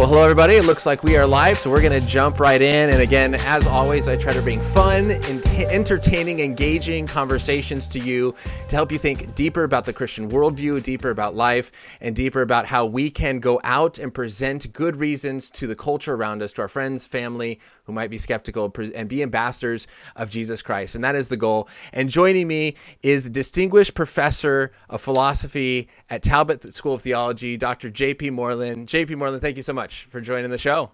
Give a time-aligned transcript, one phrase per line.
[0.00, 0.54] Well, hello, everybody.
[0.54, 2.88] It looks like we are live, so we're going to jump right in.
[2.88, 8.34] And again, as always, I try to bring fun, entertaining, engaging conversations to you
[8.68, 12.64] to help you think deeper about the Christian worldview, deeper about life, and deeper about
[12.64, 16.62] how we can go out and present good reasons to the culture around us, to
[16.62, 17.60] our friends, family
[17.90, 19.86] who might be skeptical, and be ambassadors
[20.16, 20.94] of Jesus Christ.
[20.94, 21.68] And that is the goal.
[21.92, 27.90] And joining me is distinguished professor of philosophy at Talbot School of Theology, Dr.
[27.90, 28.30] J.P.
[28.30, 28.88] Moreland.
[28.88, 29.16] J.P.
[29.16, 30.90] Moreland, thank you so much for joining the show.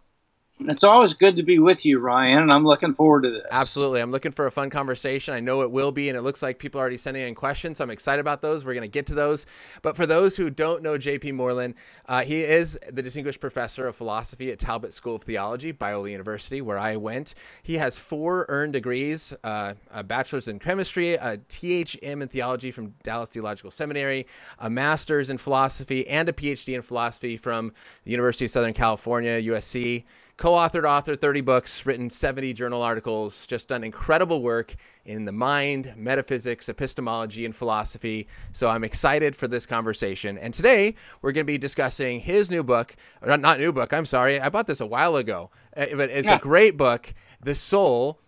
[0.59, 3.43] It's always good to be with you, Ryan, and I'm looking forward to this.
[3.51, 4.01] Absolutely.
[4.01, 5.35] I'm looking for a fun conversation.
[5.35, 7.77] I know it will be, and it looks like people are already sending in questions.
[7.77, 8.65] So I'm excited about those.
[8.65, 9.45] We're going to get to those.
[9.83, 11.75] But for those who don't know JP Moreland,
[12.09, 16.63] uh, he is the Distinguished Professor of Philosophy at Talbot School of Theology, Biola University,
[16.63, 17.35] where I went.
[17.63, 22.95] He has four earned degrees uh, a bachelor's in chemistry, a THM in theology from
[23.03, 24.27] Dallas Theological Seminary,
[24.59, 27.73] a master's in philosophy, and a PhD in philosophy from
[28.05, 30.05] the University of Southern California, USC
[30.37, 34.75] co-authored author 30 books written 70 journal articles just done incredible work
[35.07, 40.95] in the mind metaphysics epistemology and philosophy so i'm excited for this conversation and today
[41.23, 44.49] we're going to be discussing his new book not, not new book i'm sorry i
[44.51, 46.37] bought this a while ago uh, but it's yeah.
[46.37, 48.21] a great book the soul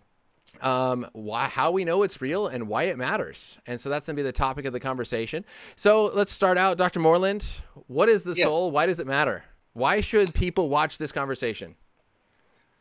[0.61, 3.59] um, why, how we know it's real and why it matters.
[3.67, 5.45] And so that's going to be the topic of the conversation.
[5.75, 6.99] So let's start out, Dr.
[6.99, 7.45] Moreland.
[7.87, 8.49] What is the yes.
[8.49, 8.71] soul?
[8.71, 9.43] Why does it matter?
[9.73, 11.75] Why should people watch this conversation?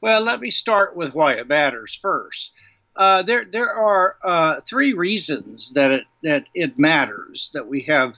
[0.00, 2.52] Well, let me start with why it matters first.
[2.94, 8.14] Uh, there, there are uh, three reasons that it that it matters that we have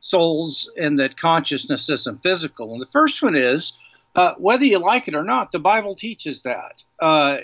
[0.00, 2.72] souls and that consciousness isn't physical.
[2.72, 3.72] And the first one is
[4.14, 6.84] uh, whether you like it or not, the Bible teaches that.
[7.00, 7.38] Uh,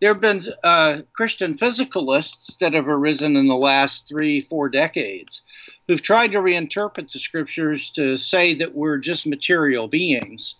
[0.00, 5.42] there have been uh, Christian physicalists that have arisen in the last three, four decades
[5.88, 10.54] who've tried to reinterpret the scriptures to say that we're just material beings.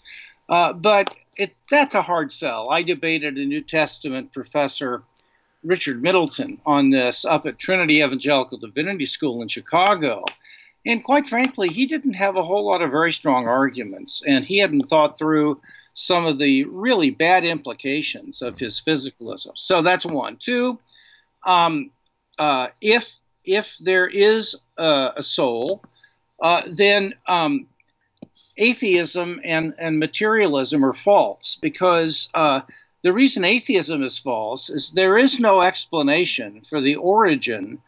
[0.48, 2.69] Uh, but it, that's a hard sell.
[2.70, 5.02] I debated a New Testament professor,
[5.62, 10.24] Richard Middleton, on this up at Trinity Evangelical Divinity School in Chicago.
[10.86, 14.58] And quite frankly, he didn't have a whole lot of very strong arguments, and he
[14.58, 15.60] hadn't thought through
[15.94, 19.53] some of the really bad implications of his physicalism.
[19.56, 20.36] So that's one.
[20.36, 20.78] Two,
[21.44, 21.91] um,
[22.38, 25.82] uh, if if there is a, a soul,
[26.41, 27.66] uh, then um,
[28.56, 32.61] atheism and, and materialism are false because uh,
[33.03, 37.81] the reason atheism is false is there is no explanation for the origin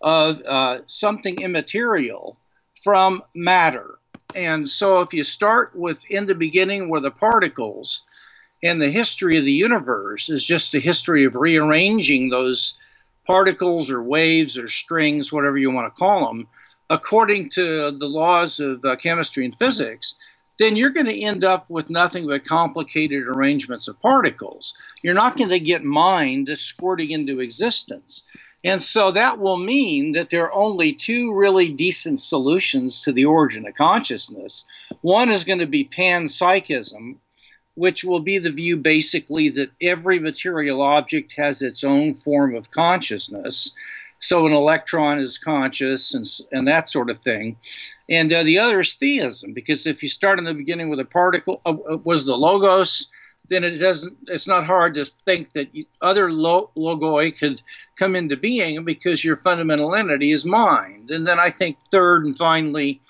[0.00, 2.36] of uh, something immaterial
[2.82, 3.98] from matter.
[4.34, 8.02] And so if you start with in the beginning were the particles,
[8.64, 12.74] and the history of the universe is just a history of rearranging those
[13.26, 16.48] particles or waves or strings, whatever you want to call them,
[16.90, 20.14] according to the laws of uh, chemistry and physics,
[20.58, 24.74] then you're going to end up with nothing but complicated arrangements of particles.
[25.02, 28.22] You're not going to get mind squirting into existence.
[28.62, 33.26] And so that will mean that there are only two really decent solutions to the
[33.26, 34.64] origin of consciousness.
[35.02, 37.16] One is going to be panpsychism,
[37.74, 42.70] which will be the view basically that every material object has its own form of
[42.70, 43.72] consciousness.
[44.24, 47.58] So an electron is conscious and, and that sort of thing.
[48.08, 51.04] And uh, the other is theism, because if you start in the beginning with a
[51.04, 53.06] particle, uh, uh was the logos,
[53.48, 54.16] then it doesn't.
[54.28, 55.68] It's not hard to think that
[56.00, 57.60] other lo- logoi could
[57.96, 61.10] come into being because your fundamental entity is mind.
[61.10, 63.02] And then I think third and finally,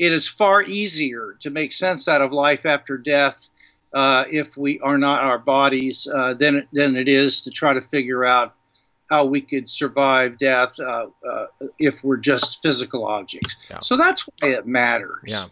[0.00, 3.48] it is far easier to make sense out of life after death
[3.92, 7.80] uh, if we are not our bodies uh, than than it is to try to
[7.80, 8.55] figure out
[9.08, 11.46] how we could survive death uh, uh,
[11.78, 13.56] if we're just physical objects.
[13.70, 13.80] Yeah.
[13.80, 15.22] So that's why it matters.
[15.24, 15.46] Yeah.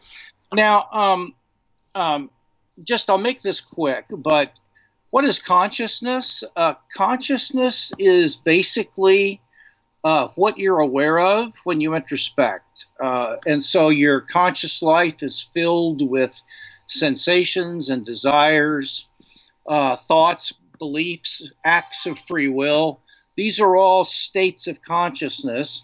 [0.53, 1.35] Now, um,
[1.95, 2.31] um,
[2.83, 4.53] just I'll make this quick, but
[5.11, 6.43] what is consciousness?
[6.57, 9.41] Uh, consciousness is basically
[10.03, 12.87] uh, what you're aware of when you introspect.
[13.00, 16.43] Uh, and so your conscious life is filled with
[16.87, 19.07] sensations and desires,
[19.67, 23.00] uh, thoughts, beliefs, acts of free will
[23.37, 25.83] these are all states of consciousness,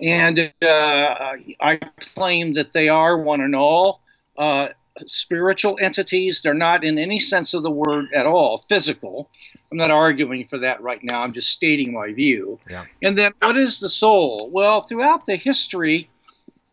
[0.00, 4.00] and uh, I claim that they are one and all
[4.36, 4.68] uh,
[5.06, 6.42] spiritual entities.
[6.42, 9.28] They're not, in any sense of the word at all, physical.
[9.70, 11.22] I'm not arguing for that right now.
[11.22, 12.58] I'm just stating my view.
[12.68, 12.84] Yeah.
[13.02, 14.50] And then, what is the soul?
[14.52, 16.10] Well, throughout the history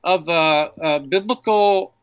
[0.03, 1.93] of uh, uh biblical,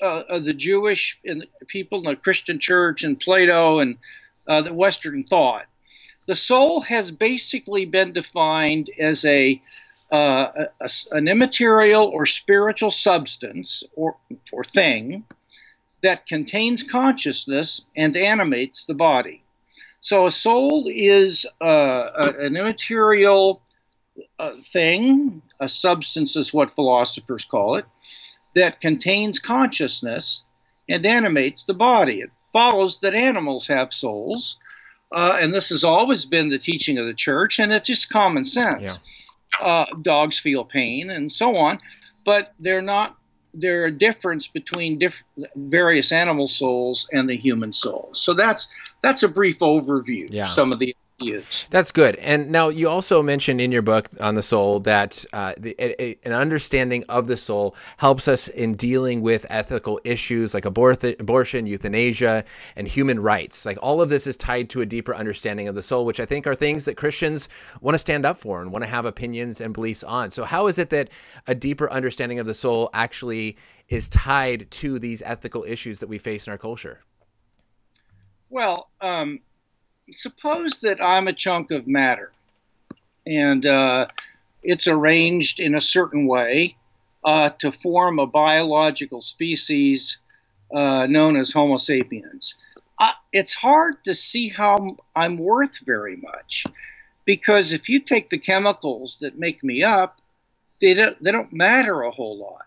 [0.00, 1.20] uh, the Jewish
[1.66, 3.98] people in the Christian church and Plato and
[4.46, 5.66] uh, the Western thought,
[6.28, 9.60] the soul has basically been defined as a,
[10.12, 14.14] uh, a, an immaterial or spiritual substance or,
[14.52, 15.24] or thing
[16.02, 19.42] that contains consciousness and animates the body.
[20.02, 23.62] So a soul is uh, a, an immaterial
[24.38, 27.86] uh, thing, a substance is what philosophers call it,
[28.54, 30.42] that contains consciousness
[30.90, 32.20] and animates the body.
[32.20, 34.58] It follows that animals have souls,
[35.10, 38.44] uh, and this has always been the teaching of the church, and it's just common
[38.44, 38.98] sense.
[39.60, 39.66] Yeah.
[39.66, 41.78] Uh, dogs feel pain and so on,
[42.24, 43.16] but they're not.
[43.54, 45.24] There a difference between diff-
[45.56, 48.10] various animal souls and the human soul.
[48.12, 48.68] So that's
[49.02, 50.28] that's a brief overview.
[50.30, 50.46] Yeah.
[50.46, 51.66] Some of the use.
[51.70, 52.16] That's good.
[52.16, 56.02] And now you also mentioned in your book on the soul that uh, the, a,
[56.02, 61.04] a, an understanding of the soul helps us in dealing with ethical issues like abort-
[61.04, 62.44] abortion, euthanasia,
[62.76, 63.66] and human rights.
[63.66, 66.26] Like all of this is tied to a deeper understanding of the soul, which I
[66.26, 67.48] think are things that Christians
[67.80, 70.30] want to stand up for and want to have opinions and beliefs on.
[70.30, 71.10] So, how is it that
[71.46, 73.56] a deeper understanding of the soul actually
[73.88, 77.00] is tied to these ethical issues that we face in our culture?
[78.50, 79.40] Well, um,
[80.10, 82.32] suppose that I'm a chunk of matter
[83.26, 84.06] and uh,
[84.62, 86.76] it's arranged in a certain way
[87.24, 90.18] uh, to form a biological species
[90.72, 92.54] uh, known as Homo sapiens.
[93.32, 96.64] it's hard to see how I'm worth very much
[97.24, 100.18] because if you take the chemicals that make me up,
[100.80, 102.64] they don't, they don't matter a whole lot.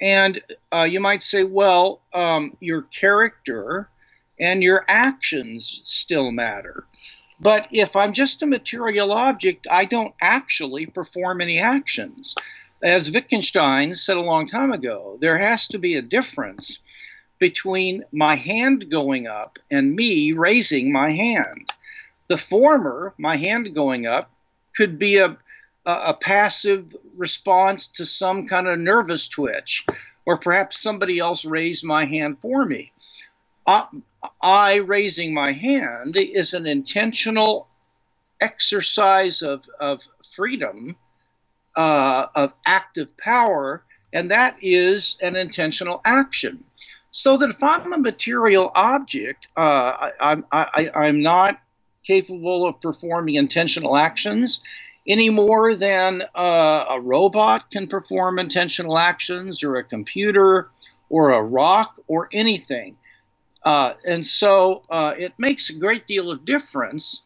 [0.00, 0.40] And
[0.72, 3.88] uh, you might say, well, um, your character
[4.42, 6.84] and your actions still matter.
[7.38, 12.34] But if I'm just a material object, I don't actually perform any actions.
[12.82, 16.80] As Wittgenstein said a long time ago, there has to be a difference
[17.38, 21.72] between my hand going up and me raising my hand.
[22.26, 24.28] The former, my hand going up,
[24.76, 25.36] could be a,
[25.86, 29.86] a, a passive response to some kind of nervous twitch,
[30.26, 32.92] or perhaps somebody else raised my hand for me.
[33.66, 33.86] Uh,
[34.40, 37.68] I raising my hand is an intentional
[38.40, 40.02] exercise of, of
[40.34, 40.96] freedom,
[41.76, 46.64] uh, of active power, and that is an intentional action.
[47.12, 51.60] So that if I'm a material object, uh, I, I, I, I'm not
[52.04, 54.60] capable of performing intentional actions
[55.06, 60.70] any more than uh, a robot can perform intentional actions, or a computer,
[61.10, 62.96] or a rock, or anything.
[63.64, 67.22] Uh, and so uh, it makes a great deal of difference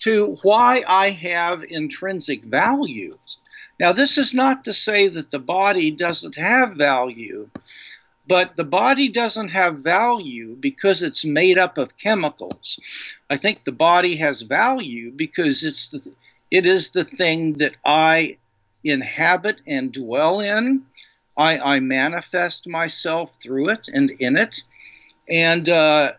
[0.00, 3.38] to why I have intrinsic values.
[3.78, 7.48] Now, this is not to say that the body doesn't have value,
[8.26, 12.80] but the body doesn't have value because it's made up of chemicals.
[13.30, 16.12] I think the body has value because it's the,
[16.50, 18.38] it is the thing that I
[18.82, 20.86] inhabit and dwell in.
[21.36, 24.62] I, I manifest myself through it and in it.
[25.28, 26.12] And uh,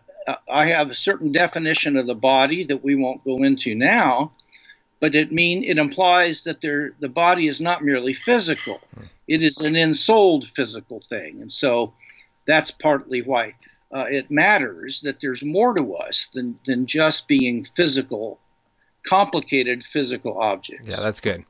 [0.48, 4.32] I have a certain definition of the body that we won't go into now,
[5.00, 8.80] but it mean it implies that there, the body is not merely physical;
[9.26, 11.94] it is an ensouled physical thing, and so
[12.46, 13.54] that's partly why
[13.94, 18.38] uh, it matters that there's more to us than than just being physical,
[19.04, 20.86] complicated physical objects.
[20.86, 21.44] Yeah, that's good.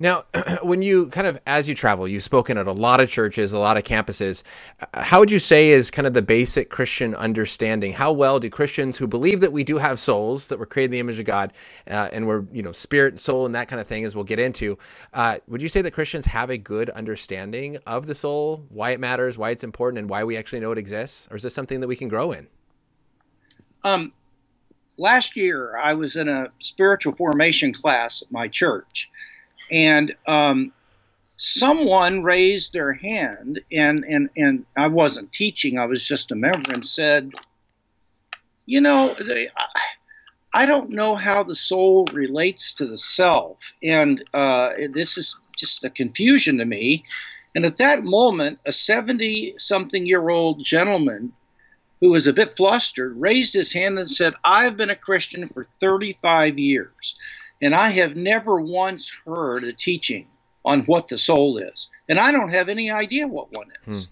[0.00, 0.24] Now,
[0.62, 3.58] when you kind of, as you travel, you've spoken at a lot of churches, a
[3.58, 4.42] lot of campuses.
[4.80, 7.92] Uh, how would you say is kind of the basic Christian understanding?
[7.92, 10.92] How well do Christians who believe that we do have souls, that we're created in
[10.92, 11.52] the image of God,
[11.88, 14.24] uh, and we're, you know, spirit and soul and that kind of thing, as we'll
[14.24, 14.78] get into,
[15.14, 19.00] uh, would you say that Christians have a good understanding of the soul, why it
[19.00, 21.26] matters, why it's important, and why we actually know it exists?
[21.30, 22.46] Or is this something that we can grow in?
[23.82, 24.12] Um,
[24.96, 29.10] last year, I was in a spiritual formation class at my church
[29.70, 30.72] and um,
[31.36, 36.72] someone raised their hand, and and and I wasn't teaching; I was just a member,
[36.72, 37.32] and said,
[38.66, 39.48] "You know, they,
[40.52, 45.84] I don't know how the soul relates to the self, and uh, this is just
[45.84, 47.04] a confusion to me."
[47.54, 51.32] And at that moment, a 70 something year old gentleman
[52.00, 55.64] who was a bit flustered raised his hand and said, I've been a Christian for
[55.64, 57.16] 35 years.
[57.60, 60.26] And I have never once heard a teaching
[60.64, 61.88] on what the soul is.
[62.08, 64.04] And I don't have any idea what one is.
[64.04, 64.10] Hmm.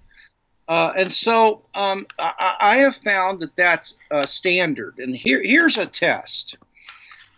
[0.69, 4.99] Uh, and so um, I, I, have found that that's a standard.
[4.99, 6.57] And here, here's a test.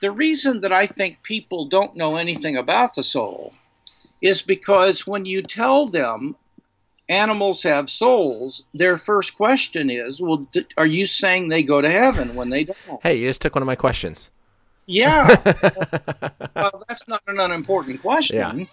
[0.00, 3.52] The reason that I think people don't know anything about the soul
[4.22, 6.36] is because when you tell them
[7.08, 10.46] animals have souls, their first question is, Well,
[10.78, 13.02] are you saying they go to heaven when they don't?
[13.02, 14.30] Hey, you just took one of my questions.
[14.88, 15.36] Yeah,
[16.56, 18.60] well, that's not an unimportant question.
[18.60, 18.64] Yeah.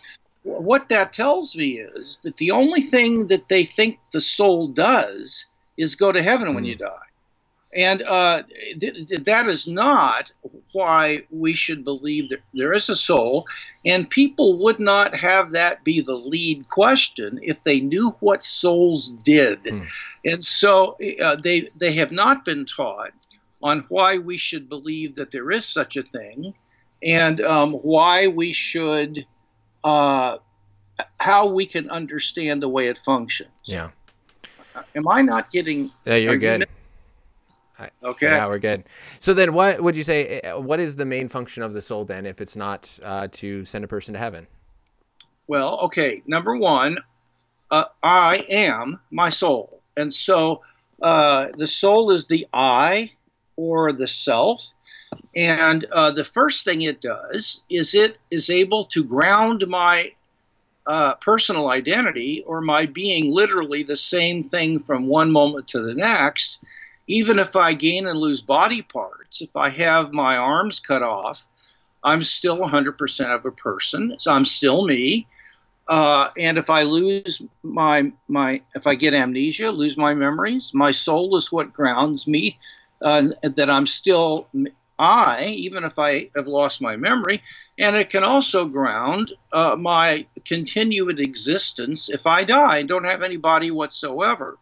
[0.43, 5.45] What that tells me is that the only thing that they think the soul does
[5.75, 7.05] is go to heaven when you die.
[7.75, 8.43] And uh,
[8.79, 10.31] th- th- that is not
[10.71, 13.45] why we should believe that there is a soul.
[13.83, 19.09] And people would not have that be the lead question if they knew what souls
[19.09, 19.63] did.
[19.65, 19.85] Mm.
[20.23, 23.11] And so uh, they, they have not been taught
[23.65, 26.53] on why we should believe that there is such a thing
[27.01, 29.25] and um, why we should,
[29.83, 30.37] uh,
[31.19, 33.49] how we can understand the way it functions.
[33.63, 33.89] Yeah.
[34.95, 35.89] Am I not getting?
[36.05, 36.67] Yeah, you're good.
[38.03, 38.27] Okay.
[38.27, 38.83] Yeah, we're good.
[39.19, 40.39] So then, what would you say?
[40.43, 43.65] Eh, what is the main function of the soul then, if it's not uh, to
[43.65, 44.47] send a person to heaven?
[45.47, 46.21] Well, okay.
[46.27, 46.99] Number one,
[47.71, 50.61] uh, I am my soul, and so
[51.01, 53.11] uh, the soul is the I
[53.55, 54.69] or the self.
[55.35, 60.11] And uh, the first thing it does is it is able to ground my
[60.85, 65.93] uh, personal identity or my being literally the same thing from one moment to the
[65.93, 66.59] next
[67.07, 71.45] even if I gain and lose body parts, if I have my arms cut off,
[72.03, 74.15] I'm still 100% of a person.
[74.19, 75.27] So I'm still me.
[75.87, 80.89] Uh, and if I lose my my, if I get amnesia, lose my memories, my
[80.89, 82.57] soul is what grounds me.
[83.01, 84.47] Uh, that I'm still
[84.97, 87.43] I, even if I have lost my memory,
[87.77, 93.21] and it can also ground uh, my continued existence if I die and don't have
[93.21, 94.57] any body whatsoever.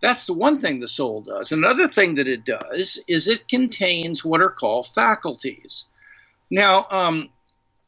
[0.00, 1.52] That's the one thing the soul does.
[1.52, 5.86] Another thing that it does is it contains what are called faculties.
[6.50, 7.30] Now, um,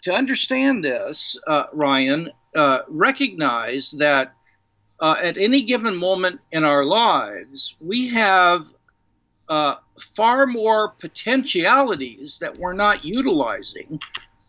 [0.02, 4.34] to understand this, uh, Ryan, uh, recognize that
[5.00, 8.66] uh, at any given moment in our lives, we have
[9.48, 14.00] uh, far more potentialities that we're not utilizing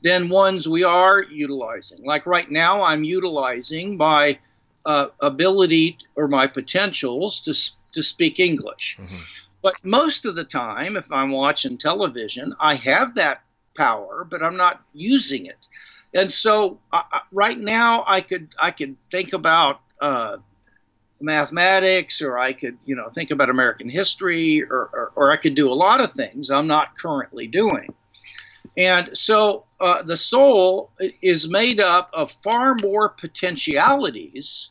[0.01, 2.03] than ones we are utilizing.
[2.03, 4.39] Like right now, I'm utilizing my
[4.85, 7.53] uh, ability or my potentials to,
[7.93, 8.97] to speak English.
[8.99, 9.15] Mm-hmm.
[9.61, 13.41] But most of the time, if I'm watching television, I have that
[13.75, 15.67] power, but I'm not using it.
[16.13, 20.37] And so, uh, right now, I could I could think about uh,
[21.19, 25.55] mathematics, or I could you know think about American history, or, or, or I could
[25.55, 27.93] do a lot of things I'm not currently doing.
[28.77, 30.91] And so, uh, the soul
[31.21, 34.69] is made up of far more potentialities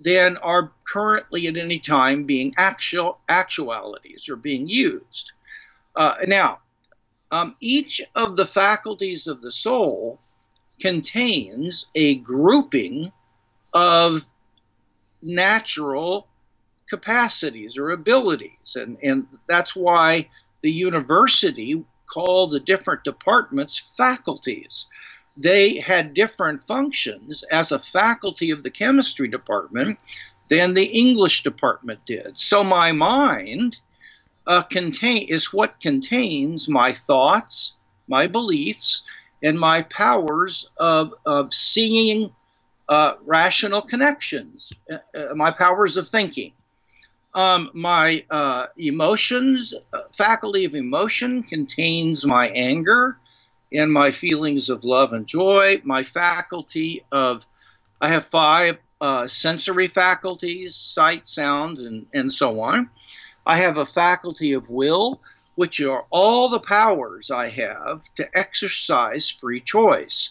[0.00, 5.32] than are currently at any time being actual actualities or being used.
[5.94, 6.60] Uh, now,
[7.30, 10.20] um, each of the faculties of the soul
[10.80, 13.12] contains a grouping
[13.72, 14.24] of
[15.22, 16.28] natural
[16.88, 20.28] capacities or abilities, and, and that's why
[20.62, 24.86] the university called the different departments faculties
[25.38, 29.98] they had different functions as a faculty of the chemistry department
[30.48, 32.36] than the English department did.
[32.36, 33.76] So my mind
[34.46, 37.74] uh, contain is what contains my thoughts,
[38.08, 39.02] my beliefs,
[39.42, 42.34] and my powers of, of seeing
[42.88, 46.52] uh, rational connections, uh, uh my powers of thinking.
[47.34, 53.18] Um, my uh, emotions, uh, faculty of emotion contains my anger,
[53.72, 57.46] and my feelings of love and joy, my faculty of,
[58.00, 62.90] I have five uh, sensory faculties sight, sound, and, and so on.
[63.46, 65.20] I have a faculty of will,
[65.54, 70.30] which are all the powers I have to exercise free choice.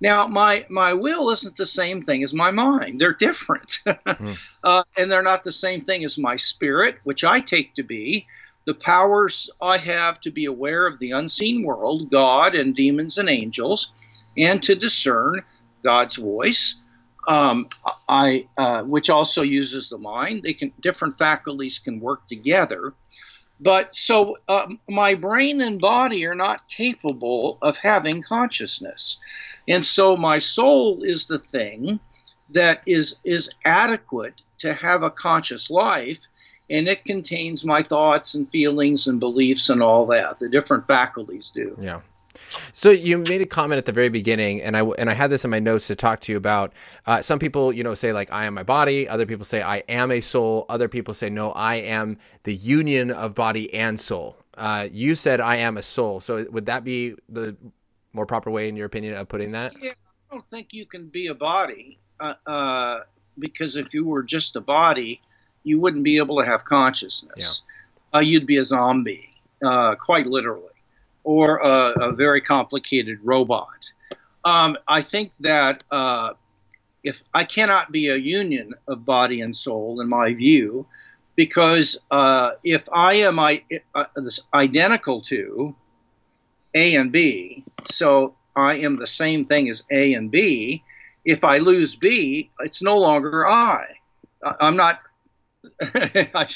[0.00, 3.00] Now, my, my will isn't the same thing as my mind.
[3.00, 3.80] They're different.
[3.86, 4.36] mm.
[4.62, 8.26] uh, and they're not the same thing as my spirit, which I take to be
[8.66, 13.30] the powers I have to be aware of the unseen world, God and demons and
[13.30, 13.92] angels,
[14.36, 15.42] and to discern
[15.82, 16.74] God's voice.
[17.28, 17.68] Um,
[18.08, 20.44] I, uh, which also uses the mind.
[20.44, 22.94] They can different faculties can work together,
[23.60, 29.18] but so uh, my brain and body are not capable of having consciousness,
[29.68, 32.00] and so my soul is the thing
[32.50, 36.18] that is is adequate to have a conscious life
[36.68, 40.38] and it contains my thoughts and feelings and beliefs and all that.
[40.38, 41.76] The different faculties do.
[41.80, 42.00] Yeah.
[42.72, 45.44] So you made a comment at the very beginning, and I and I had this
[45.44, 46.72] in my notes to talk to you about.
[47.06, 49.08] Uh, some people, you know, say like I am my body.
[49.08, 50.66] Other people say I am a soul.
[50.68, 54.36] Other people say no, I am the union of body and soul.
[54.56, 56.20] Uh, you said I am a soul.
[56.20, 57.56] So would that be the
[58.12, 59.74] more proper way, in your opinion, of putting that?
[59.80, 59.92] Yeah,
[60.30, 63.00] I don't think you can be a body uh, uh
[63.38, 65.20] because if you were just a body,
[65.62, 67.62] you wouldn't be able to have consciousness.
[68.12, 68.18] Yeah.
[68.18, 69.28] Uh, you'd be a zombie,
[69.64, 70.75] uh, quite literally,
[71.26, 73.90] or a, a very complicated robot.
[74.44, 76.34] Um, I think that uh,
[77.02, 80.86] if I cannot be a union of body and soul, in my view,
[81.34, 84.04] because uh, if I am I, uh,
[84.54, 85.74] identical to
[86.74, 90.84] A and B, so I am the same thing as A and B.
[91.24, 93.84] If I lose B, it's no longer I.
[94.60, 95.00] I'm not.
[95.80, 96.46] I,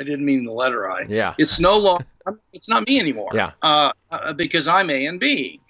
[0.00, 1.02] I didn't mean the letter I.
[1.08, 1.34] Yeah.
[1.36, 2.06] It's no longer.
[2.54, 3.28] It's not me anymore.
[3.34, 3.52] Yeah.
[3.62, 5.60] Uh, uh, because I'm A and B.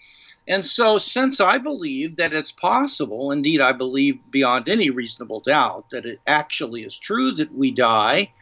[0.47, 5.91] And so, since I believe that it's possible, indeed, I believe beyond any reasonable doubt
[5.91, 8.33] that it actually is true that we die,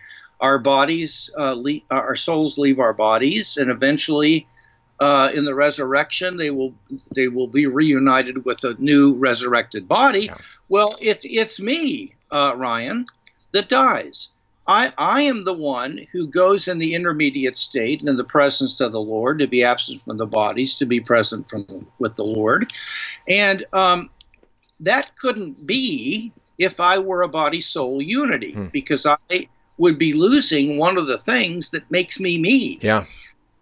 [0.40, 4.46] our bodies, uh, leave, our souls leave our bodies, and eventually
[5.00, 6.74] uh, in the resurrection they will
[7.14, 10.26] they will be reunited with a new resurrected body.
[10.26, 10.36] Yeah.
[10.68, 13.06] Well, it's it's me, uh, Ryan,
[13.52, 14.28] that dies.
[14.68, 18.92] I, I am the one who goes in the intermediate state in the presence of
[18.92, 22.70] the Lord to be absent from the bodies, to be present from with the Lord,
[23.26, 24.10] and um,
[24.80, 28.66] that couldn't be if I were a body soul unity hmm.
[28.66, 29.48] because I
[29.78, 32.78] would be losing one of the things that makes me me.
[32.82, 33.06] Yeah.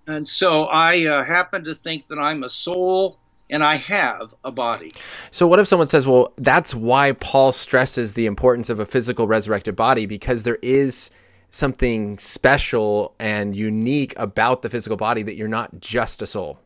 [0.09, 3.19] And so I uh, happen to think that I'm a soul
[3.51, 4.93] and I have a body.
[5.31, 9.27] So, what if someone says, well, that's why Paul stresses the importance of a physical
[9.27, 11.11] resurrected body because there is
[11.51, 16.59] something special and unique about the physical body that you're not just a soul?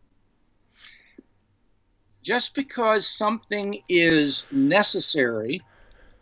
[2.23, 5.63] Just because something is necessary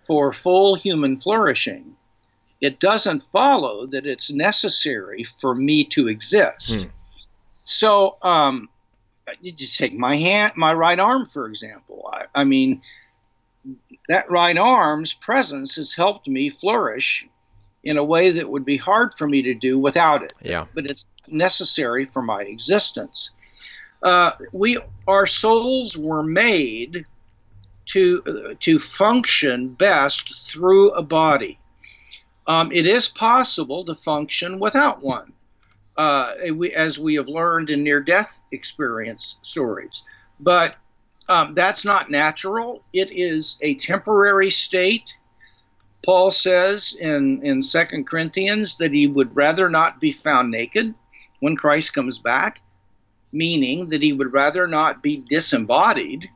[0.00, 1.96] for full human flourishing,
[2.60, 6.82] it doesn't follow that it's necessary for me to exist.
[6.82, 6.88] Hmm.
[7.64, 8.68] So, um,
[9.40, 12.08] you just take my hand, my right arm, for example.
[12.12, 12.82] I, I mean,
[14.08, 17.28] that right arm's presence has helped me flourish
[17.82, 20.32] in a way that would be hard for me to do without it.
[20.42, 20.66] Yeah.
[20.74, 23.30] But it's necessary for my existence.
[24.02, 27.04] Uh, we, our souls were made
[27.86, 31.58] to uh, to function best through a body.
[32.46, 35.32] Um, it is possible to function without one
[35.98, 40.04] uh, we, as we have learned in near death experience stories.
[40.38, 40.76] But
[41.28, 45.12] um, that's not natural, it is a temporary state.
[46.04, 50.94] Paul says in, in 2 Corinthians that he would rather not be found naked
[51.40, 52.62] when Christ comes back,
[53.32, 56.30] meaning that he would rather not be disembodied.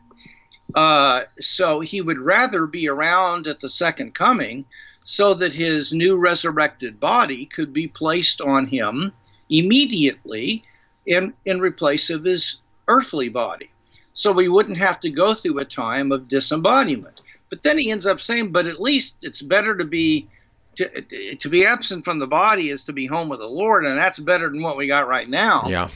[0.74, 4.64] Uh, so he would rather be around at the second coming
[5.04, 9.12] so that his new resurrected body could be placed on him
[9.48, 10.64] immediately
[11.06, 13.70] in, in replace of his earthly body.
[14.14, 17.20] So we wouldn't have to go through a time of disembodiment.
[17.50, 20.28] But then he ends up saying, but at least it's better to be
[20.76, 23.98] to, to be absent from the body is to be home with the Lord, and
[23.98, 25.66] that's better than what we got right now.
[25.68, 25.90] Yeah.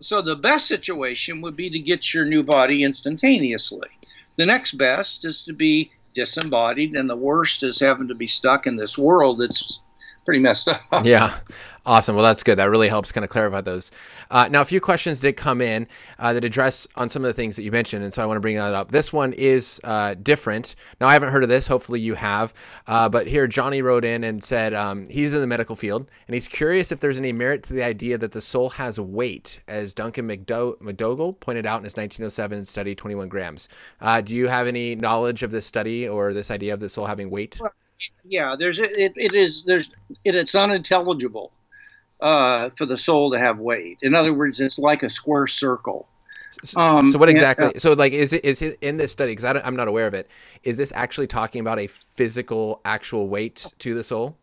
[0.00, 3.88] So the best situation would be to get your new body instantaneously.
[4.36, 8.66] The next best is to be disembodied, and the worst is having to be stuck
[8.66, 9.80] in this world that's
[10.28, 10.82] pretty messed up.
[11.04, 11.38] yeah.
[11.86, 12.14] Awesome.
[12.14, 12.56] Well, that's good.
[12.56, 13.90] That really helps kind of clarify those.
[14.30, 15.86] Uh, now, a few questions did come in
[16.18, 18.36] uh, that address on some of the things that you mentioned, and so I want
[18.36, 18.92] to bring that up.
[18.92, 20.74] This one is uh, different.
[21.00, 21.66] Now, I haven't heard of this.
[21.66, 22.52] Hopefully, you have.
[22.86, 26.34] Uh, but here, Johnny wrote in and said um, he's in the medical field, and
[26.34, 29.94] he's curious if there's any merit to the idea that the soul has weight, as
[29.94, 33.70] Duncan McDo- McDougall pointed out in his 1907 study, 21 grams.
[34.02, 37.06] Uh, do you have any knowledge of this study or this idea of the soul
[37.06, 37.56] having weight?
[37.62, 37.72] Well,
[38.24, 39.90] yeah, there's it, it is there's
[40.24, 41.52] it, it's unintelligible
[42.20, 43.98] uh, for the soul to have weight.
[44.02, 46.08] In other words, it's like a square circle.
[46.76, 47.66] Um, so what exactly?
[47.66, 49.32] And, uh, so like, is it is it in this study?
[49.32, 50.28] Because I'm not aware of it.
[50.64, 54.36] Is this actually talking about a physical, actual weight to the soul?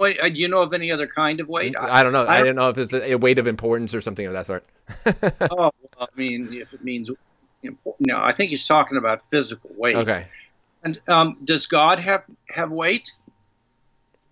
[0.00, 1.76] Do you know of any other kind of weight?
[1.78, 2.24] I, I don't know.
[2.24, 4.64] I, I, don't know if it's a, weight of importance or something of that sort.
[5.06, 7.10] oh, well, I mean, if it means
[7.62, 9.96] important, no, I think he's talking about physical weight.
[9.96, 10.26] Okay.
[10.82, 13.12] And um, does God have have weight?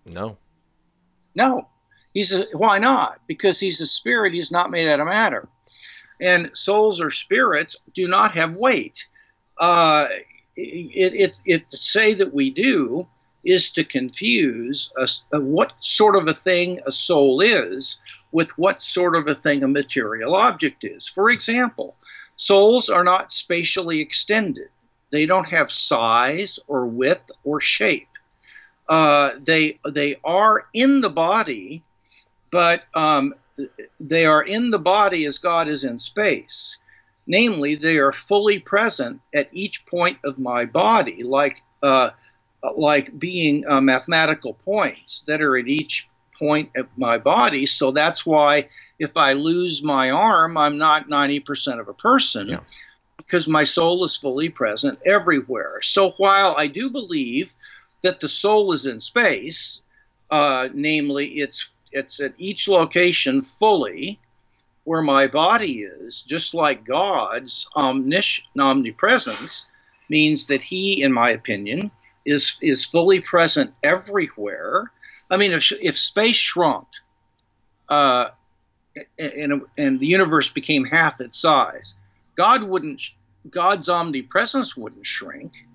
[0.05, 0.37] No.
[1.35, 1.67] No.
[2.13, 3.21] He's a, why not?
[3.27, 4.33] Because he's a spirit.
[4.33, 5.47] He's not made out of matter,
[6.19, 9.05] and souls or spirits do not have weight.
[9.59, 10.07] Uh,
[10.55, 13.07] it, it, it, to say that we do
[13.43, 15.07] is to confuse a,
[15.37, 17.97] a, what sort of a thing a soul is
[18.31, 21.07] with what sort of a thing a material object is.
[21.07, 21.95] For example,
[22.35, 24.69] souls are not spatially extended.
[25.11, 28.07] They don't have size or width or shape.
[28.87, 31.83] Uh, they they are in the body,
[32.51, 33.35] but um,
[33.99, 36.77] they are in the body as God is in space.
[37.27, 42.09] Namely, they are fully present at each point of my body, like uh,
[42.75, 47.67] like being uh, mathematical points that are at each point of my body.
[47.67, 52.47] So that's why if I lose my arm, I'm not 90% of a person.
[52.47, 52.59] Yeah
[53.29, 55.81] because my soul is fully present everywhere.
[55.83, 57.53] So while I do believe
[58.01, 59.81] that the soul is in space,
[60.31, 64.19] uh, namely, it's it's at each location fully
[64.83, 69.67] where my body is, just like God's omnis- omnipresence
[70.09, 71.91] means that He, in my opinion,
[72.25, 74.91] is is fully present everywhere.
[75.29, 76.87] I mean, if if space shrunk,
[77.89, 78.29] uh,
[79.19, 81.93] and and the universe became half its size,
[82.35, 83.03] God wouldn't.
[83.49, 85.65] God's omnipresence wouldn't shrink.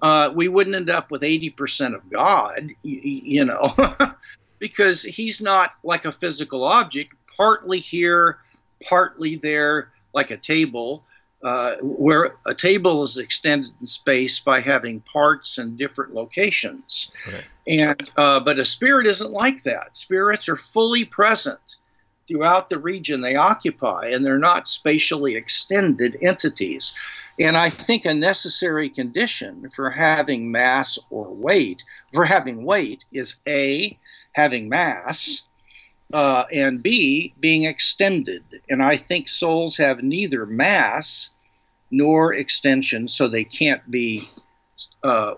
[0.00, 3.74] Uh, we wouldn't end up with 80% of God, you, you know,
[4.58, 8.38] because he's not like a physical object, partly here,
[8.86, 11.04] partly there, like a table,
[11.42, 17.10] uh, where a table is extended in space by having parts in different locations.
[17.66, 19.96] And uh, but a spirit isn't like that.
[19.96, 21.76] Spirits are fully present
[22.26, 26.92] throughout the region they occupy, and they're not spatially extended entities.
[27.38, 33.36] And I think a necessary condition for having mass or weight, for having weight, is
[33.46, 33.98] A,
[34.32, 35.42] having mass,
[36.12, 38.42] uh, and B, being extended.
[38.68, 41.30] And I think souls have neither mass
[41.90, 44.28] nor extension, so they can't be
[45.02, 45.34] uh,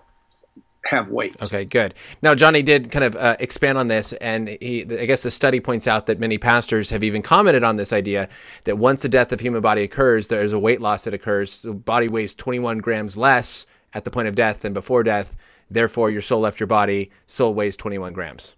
[0.85, 1.35] have weight.
[1.41, 1.93] Okay, good.
[2.21, 5.59] Now, Johnny did kind of uh, expand on this, and he, I guess the study
[5.59, 8.29] points out that many pastors have even commented on this idea
[8.63, 11.61] that once the death of human body occurs, there is a weight loss that occurs.
[11.61, 15.35] The body weighs 21 grams less at the point of death than before death.
[15.69, 17.11] Therefore, your soul left your body.
[17.27, 18.55] Soul weighs 21 grams.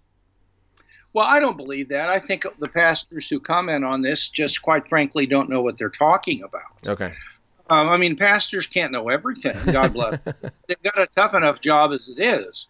[1.13, 2.09] Well, I don't believe that.
[2.09, 5.89] I think the pastors who comment on this just, quite frankly, don't know what they're
[5.89, 6.61] talking about.
[6.87, 7.13] Okay.
[7.71, 9.55] Um, I mean, pastors can't know everything.
[9.71, 10.17] God bless.
[10.67, 12.67] They've got a tough enough job as it is,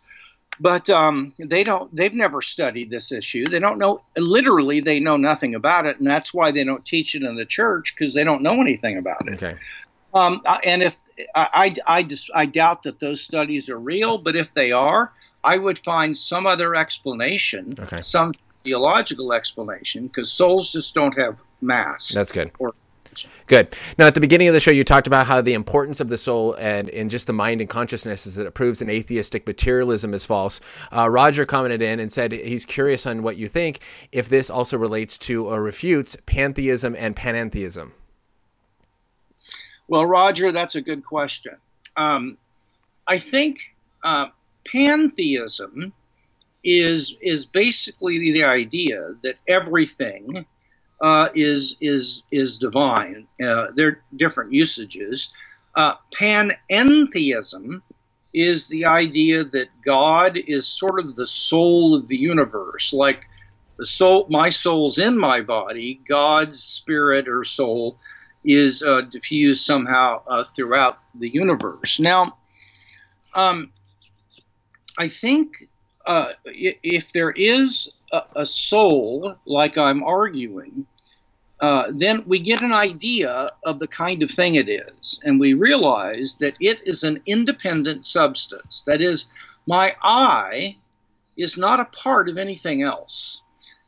[0.60, 1.94] but um, they don't.
[1.96, 3.46] They've never studied this issue.
[3.46, 4.04] They don't know.
[4.16, 7.48] Literally, they know nothing about it, and that's why they don't teach it in the
[7.48, 9.42] church because they don't know anything about it.
[9.42, 9.58] Okay.
[10.14, 11.00] Um, and if
[11.34, 15.12] I, I, I, just, I doubt that those studies are real, but if they are,
[15.44, 18.02] I would find some other explanation, okay.
[18.04, 18.34] some
[18.64, 22.10] theological explanation, because souls just don't have mass.
[22.10, 22.52] That's good.
[22.60, 22.76] Or
[23.48, 23.76] Good.
[23.98, 26.18] Now, at the beginning of the show, you talked about how the importance of the
[26.18, 30.14] soul and in just the mind and consciousness is that it proves an atheistic materialism
[30.14, 30.62] is false.
[30.92, 33.80] Uh, Roger commented in and said he's curious on what you think
[34.12, 37.92] if this also relates to or refutes pantheism and panentheism.
[39.88, 41.58] Well, Roger, that's a good question.
[41.98, 42.38] Um,
[43.08, 43.60] I think
[44.04, 44.28] uh,
[44.66, 45.92] pantheism
[46.64, 50.46] is is basically the idea that everything
[51.02, 53.28] uh, is is is divine.
[53.44, 55.32] Uh, they're different usages.
[55.76, 57.82] Uh, panentheism
[58.34, 63.26] is the idea that God is sort of the soul of the universe, like
[63.78, 64.28] the soul.
[64.30, 66.00] My soul's in my body.
[66.08, 67.98] God's spirit or soul
[68.44, 72.00] is uh, diffused somehow uh, throughout the universe.
[72.00, 72.38] Now,
[73.34, 73.72] um,
[74.98, 75.68] I think
[76.06, 80.86] uh, if there is a, a, soul, like I'm arguing,
[81.62, 85.54] uh, then we get an idea of the kind of thing it is, and we
[85.54, 88.82] realize that it is an independent substance.
[88.88, 89.28] That is,
[89.68, 90.78] my I
[91.38, 93.42] is not a part of anything else.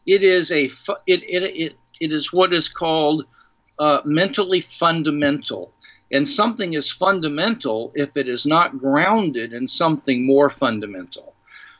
[0.05, 0.65] It is a
[1.07, 3.25] it it it, it is what is called
[3.79, 5.73] uh, mentally fundamental.
[6.11, 11.35] And something is fundamental if it is not grounded in something more fundamental.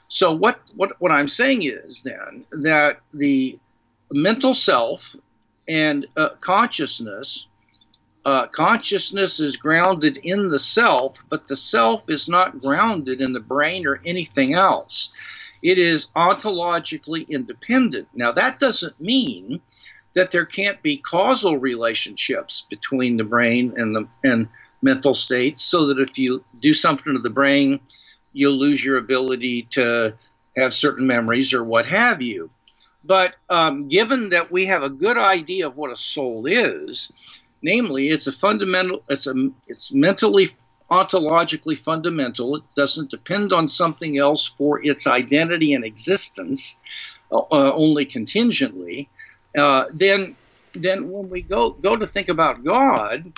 [0.07, 3.59] So what what what I'm saying is then that the
[4.11, 5.15] mental self
[5.67, 7.47] and uh, consciousness.
[8.25, 13.39] Uh, consciousness is grounded in the self, but the self is not grounded in the
[13.39, 15.11] brain or anything else.
[15.61, 18.07] It is ontologically independent.
[18.13, 19.61] Now, that doesn't mean
[20.13, 24.47] that there can't be causal relationships between the brain and the and
[24.81, 27.79] mental states, so that if you do something to the brain,
[28.33, 30.13] you'll lose your ability to
[30.55, 32.49] have certain memories or what have you.
[33.03, 37.11] But um, given that we have a good idea of what a soul is,
[37.61, 39.33] namely, it's a fundamental, it's a,
[39.67, 40.49] it's mentally,
[40.89, 42.57] ontologically fundamental.
[42.57, 46.77] It doesn't depend on something else for its identity and existence,
[47.31, 49.09] uh, uh, only contingently.
[49.57, 50.35] Uh, then,
[50.73, 53.33] then when we go go to think about God,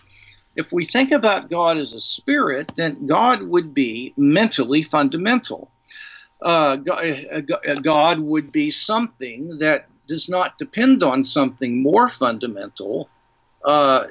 [0.56, 5.72] if we think about God as a spirit, then God would be mentally fundamental
[6.46, 13.10] uh, uh, uh, God would be something that does not depend on something more fundamental
[13.64, 14.06] uh,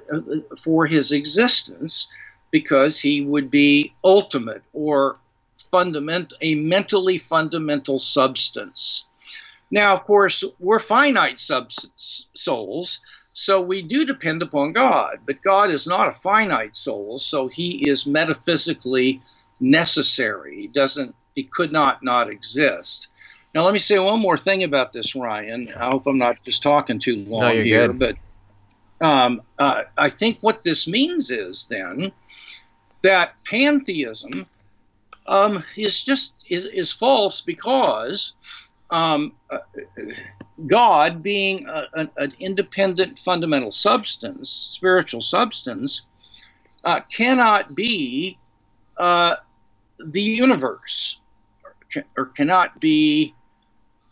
[0.58, 2.08] for his existence,
[2.50, 5.16] because he would be ultimate or
[5.70, 9.04] fundamental, a mentally fundamental substance.
[9.70, 13.00] Now, of course, we're finite substance souls,
[13.32, 17.88] so we do depend upon God, but God is not a finite soul, so he
[17.88, 19.20] is metaphysically
[19.60, 20.62] necessary.
[20.62, 23.08] He doesn't it could not not exist.
[23.54, 25.68] Now, let me say one more thing about this, Ryan.
[25.76, 27.98] I hope I'm not just talking too long no, here, good.
[29.00, 32.10] but um, uh, I think what this means is then
[33.02, 34.46] that pantheism
[35.26, 38.32] um, is just is, is false because
[38.90, 39.58] um, uh,
[40.66, 46.02] God, being a, an, an, independent fundamental substance, spiritual substance,
[46.84, 48.38] uh, cannot be
[48.96, 49.36] uh,
[49.98, 51.18] the universe
[52.16, 53.34] or, cannot be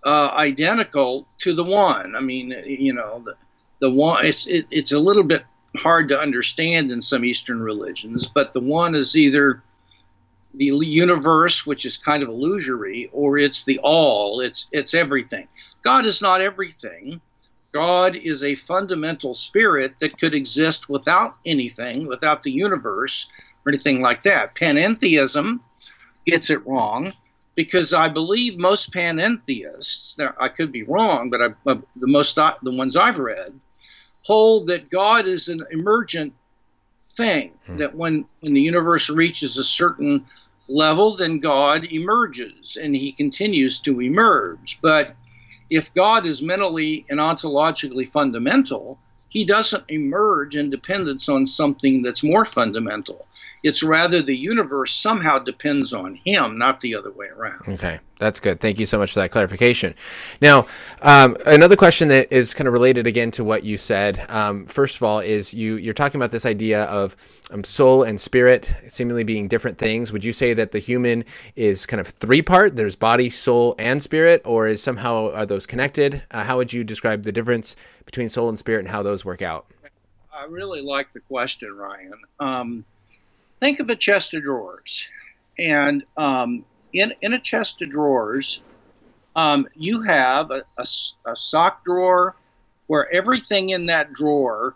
[0.05, 2.17] uh, identical to the one.
[2.17, 3.35] I mean, you know, the,
[3.81, 5.45] the one, it's, it, it's a little bit
[5.77, 9.63] hard to understand in some Eastern religions, but the one is either
[10.55, 15.49] the universe, which is kind of illusory, or it's the all, it's, it's everything.
[15.83, 17.21] God is not everything.
[17.73, 23.27] God is a fundamental spirit that could exist without anything, without the universe
[23.65, 24.55] or anything like that.
[24.55, 25.61] Panentheism
[26.27, 27.13] gets it wrong
[27.55, 32.71] because I believe most panentheists, I could be wrong, but I, uh, the most the
[32.71, 33.59] ones I've read
[34.23, 36.33] hold that God is an emergent
[37.17, 37.53] thing.
[37.67, 37.77] Hmm.
[37.77, 40.27] That when when the universe reaches a certain
[40.69, 44.79] level, then God emerges and He continues to emerge.
[44.81, 45.15] But
[45.71, 52.23] if God is mentally and ontologically fundamental, He doesn't emerge in dependence on something that's
[52.23, 53.27] more fundamental.
[53.63, 57.63] It's rather the universe somehow depends on him, not the other way around.
[57.69, 58.61] Okay, that's good.
[58.61, 59.95] Thank you so much for that clarification.
[60.41, 60.67] Now,
[61.01, 64.29] um, another question that is kind of related again to what you said.
[64.31, 67.17] Um, first of all, is you you're talking about this idea of
[67.53, 70.11] um, soul and spirit seemingly being different things.
[70.11, 72.75] Would you say that the human is kind of three part?
[72.75, 76.23] There's body, soul, and spirit, or is somehow are those connected?
[76.31, 79.43] Uh, how would you describe the difference between soul and spirit and how those work
[79.43, 79.67] out?
[80.35, 82.15] I really like the question, Ryan.
[82.41, 82.85] Um,
[83.63, 85.07] think of a chest of drawers,
[85.57, 88.61] and um, in in a chest of drawers,
[89.37, 90.85] um, you have a, a,
[91.27, 92.35] a, sock drawer
[92.89, 94.75] where everything in that drawer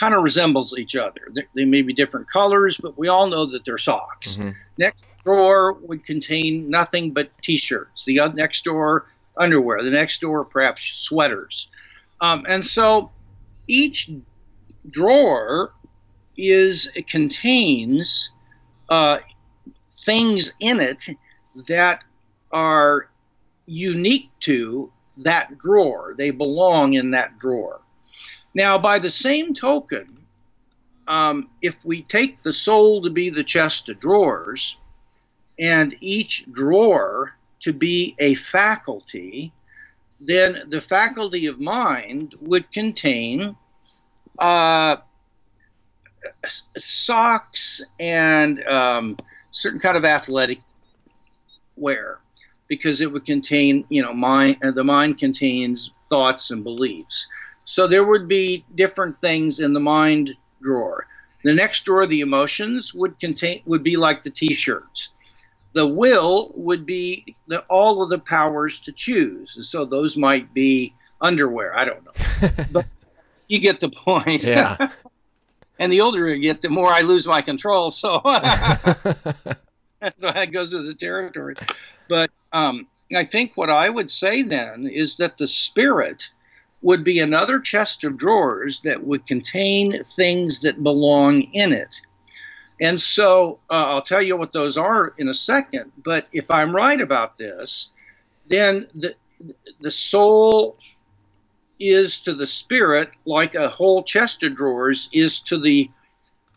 [0.00, 1.32] kind of resembles each other.
[1.54, 4.36] They, may be different colors, but we all know that they're socks.
[4.36, 4.50] Mm-hmm.
[4.78, 8.04] Next drawer would contain nothing but t-shirts.
[8.04, 9.82] The next drawer, underwear.
[9.82, 11.68] The next drawer, perhaps sweaters.
[12.20, 13.10] Um, and so
[13.66, 14.10] each
[14.88, 15.72] drawer
[16.38, 18.30] is it contains
[18.88, 19.18] uh,
[20.06, 21.04] things in it
[21.66, 22.04] that
[22.52, 23.10] are
[23.66, 26.14] unique to that drawer.
[26.16, 27.80] They belong in that drawer.
[28.54, 30.18] Now, by the same token,
[31.06, 34.76] um, if we take the soul to be the chest of drawers
[35.58, 39.52] and each drawer to be a faculty,
[40.20, 43.56] then the faculty of mind would contain
[44.38, 44.96] uh,
[46.76, 49.16] socks and um,
[49.50, 50.60] certain kind of athletic
[51.76, 52.18] wear
[52.68, 54.58] because it would contain, you know, mind.
[54.62, 57.26] Uh, the mind contains thoughts and beliefs.
[57.64, 61.06] So there would be different things in the mind drawer.
[61.44, 65.10] The next drawer, the emotions, would contain would be like the T-shirts.
[65.72, 69.54] The will would be the, all of the powers to choose.
[69.56, 71.76] And so those might be underwear.
[71.76, 72.86] I don't know, but
[73.48, 74.42] you get the point.
[74.42, 74.90] Yeah.
[75.78, 77.90] and the older I get, the more I lose my control.
[77.90, 81.54] So, so that goes with the territory.
[82.08, 86.28] But um, I think what I would say then is that the spirit
[86.82, 92.00] would be another chest of drawers that would contain things that belong in it.
[92.80, 95.92] And so uh, I'll tell you what those are in a second.
[96.02, 97.90] But if I'm right about this,
[98.46, 99.14] then the
[99.80, 100.78] the soul
[101.78, 105.90] is to the spirit like a whole chest of drawers is to the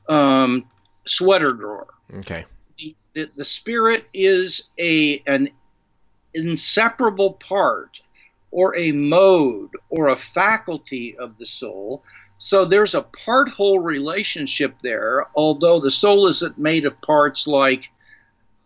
[0.10, 0.67] um,
[1.05, 1.88] sweater drawer.
[2.17, 2.45] Okay.
[2.77, 5.49] The, the, the spirit is a an
[6.34, 8.01] inseparable part
[8.51, 12.03] or a mode or a faculty of the soul.
[12.38, 17.91] So there's a part whole relationship there, although the soul isn't made of parts like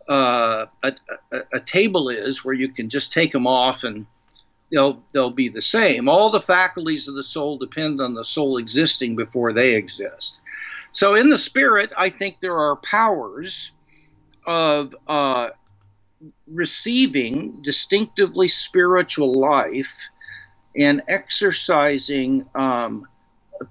[0.08, 0.94] uh, a,
[1.32, 4.06] a, a, table is, where you can just take them off and
[4.70, 6.08] they'll they'll be the same.
[6.08, 10.40] All the faculties of the soul depend on the soul existing before they exist.
[10.92, 13.72] So in the spirit, I think there are powers
[14.46, 15.50] of uh,
[16.48, 20.08] receiving distinctively spiritual life
[20.76, 23.04] and exercising um,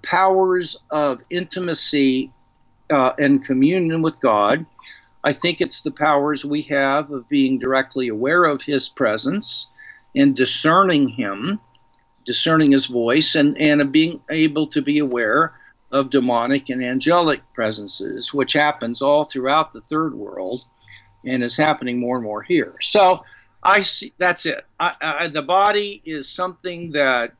[0.01, 2.31] powers of intimacy
[2.89, 4.65] uh, and communion with God.
[5.23, 9.67] I think it's the powers we have of being directly aware of His presence
[10.15, 11.59] in discerning him,
[12.25, 15.53] discerning his voice, and, and being able to be aware
[15.91, 20.63] of demonic and angelic presences, which happens all throughout the third world
[21.23, 22.75] and is happening more and more here.
[22.81, 23.21] So
[23.61, 24.13] I see.
[24.17, 24.65] That's it.
[24.79, 27.33] I, I, the body is something that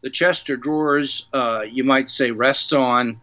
[0.00, 3.20] the chest or drawers, uh, you might say, rests on,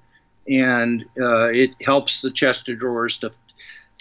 [0.47, 3.31] and uh, it helps the chest or drawers to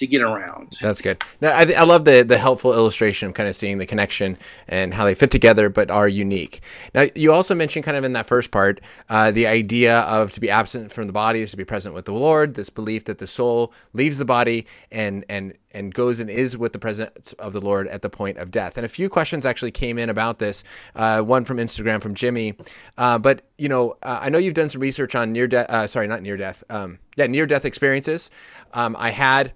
[0.03, 0.77] to get around.
[0.83, 1.23] That's good.
[1.41, 4.37] Now, I, I love the the helpful illustration of kind of seeing the connection
[4.69, 6.61] and how they fit together, but are unique.
[6.95, 10.41] Now, you also mentioned kind of in that first part uh, the idea of to
[10.41, 12.55] be absent from the body is to be present with the Lord.
[12.55, 16.73] This belief that the soul leaves the body and and and goes and is with
[16.73, 18.77] the presence of the Lord at the point of death.
[18.77, 20.65] And a few questions actually came in about this.
[20.95, 22.55] Uh, one from Instagram from Jimmy,
[22.99, 25.71] uh, but you know, uh, I know you've done some research on near death.
[25.71, 26.65] Uh, sorry, not near death.
[26.69, 28.31] Um, yeah, near death experiences.
[28.75, 29.53] Um, I had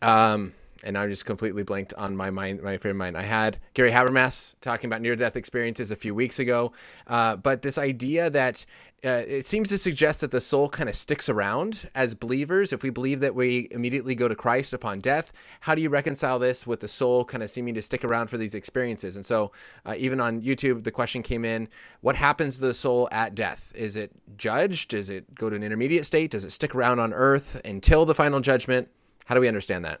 [0.00, 0.52] um,
[0.82, 3.16] and I'm just completely blanked on my mind, my favorite mind.
[3.16, 6.72] I had Gary Habermas talking about near-death experiences a few weeks ago,
[7.06, 8.64] uh, but this idea that
[9.04, 12.72] uh, it seems to suggest that the soul kind of sticks around as believers.
[12.72, 16.38] If we believe that we immediately go to Christ upon death, how do you reconcile
[16.38, 19.16] this with the soul kind of seeming to stick around for these experiences?
[19.16, 19.50] And so,
[19.84, 21.68] uh, even on YouTube, the question came in:
[22.00, 23.72] What happens to the soul at death?
[23.74, 24.90] Is it judged?
[24.90, 26.30] Does it go to an intermediate state?
[26.30, 28.88] Does it stick around on earth until the final judgment?
[29.24, 30.00] How do we understand that?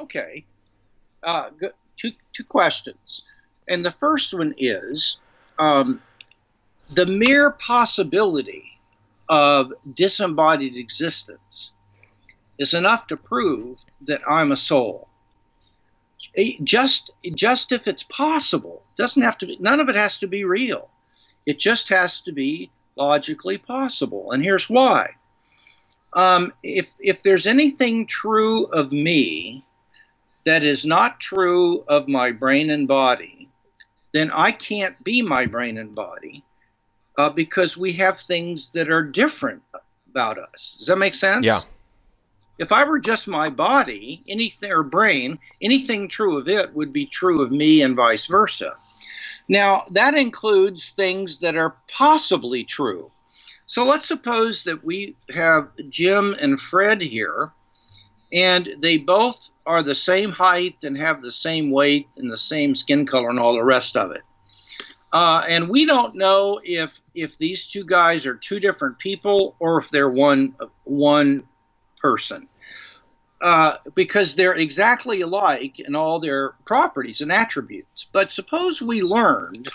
[0.00, 0.44] Okay.
[1.22, 1.50] Uh,
[1.96, 3.22] two, two questions.
[3.68, 5.18] And the first one is
[5.58, 6.02] um,
[6.90, 8.78] the mere possibility
[9.28, 11.70] of disembodied existence
[12.58, 15.08] is enough to prove that I'm a soul.
[16.62, 20.44] Just, just if it's possible, doesn't have to be, none of it has to be
[20.44, 20.90] real.
[21.46, 24.32] It just has to be logically possible.
[24.32, 25.10] And here's why
[26.14, 29.64] um, if if there's anything true of me
[30.44, 33.48] that is not true of my brain and body,
[34.12, 36.44] then I can't be my brain and body
[37.18, 39.62] uh, because we have things that are different
[40.10, 40.76] about us.
[40.78, 41.44] Does that make sense?
[41.44, 41.62] Yeah.
[42.58, 47.06] If I were just my body, anything or brain, anything true of it would be
[47.06, 48.74] true of me and vice versa.
[49.48, 53.10] Now, that includes things that are possibly true.
[53.66, 57.52] So let's suppose that we have Jim and Fred here,
[58.32, 62.74] and they both are the same height and have the same weight and the same
[62.74, 64.22] skin color and all the rest of it.
[65.12, 69.78] Uh, and we don't know if if these two guys are two different people or
[69.78, 71.44] if they're one one
[72.00, 72.48] person.
[73.40, 78.06] Uh, because they're exactly alike in all their properties and attributes.
[78.10, 79.68] But suppose we learned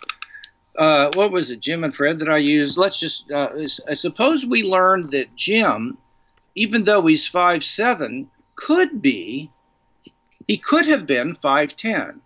[0.79, 2.77] uh, what was it, Jim and Fred that I used?
[2.77, 3.49] Let's just uh,
[3.87, 5.97] I suppose we learned that Jim,
[6.55, 9.51] even though he's five seven, could be
[10.47, 12.21] he could have been five ten,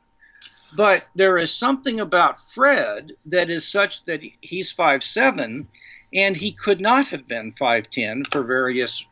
[0.77, 5.67] but there is something about Fred that is such that he's five seven,
[6.13, 9.03] and he could not have been five ten for various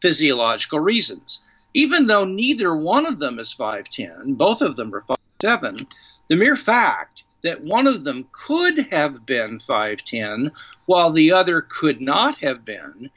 [0.00, 1.38] physiological reasons.
[1.72, 5.86] Even though neither one of them is five ten, both of them are five seven.
[6.28, 10.52] The mere fact that one of them could have been 5'10
[10.86, 13.10] while the other could not have been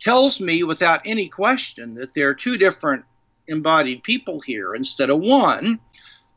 [0.00, 3.04] tells me without any question that there are two different
[3.46, 5.78] embodied people here instead of one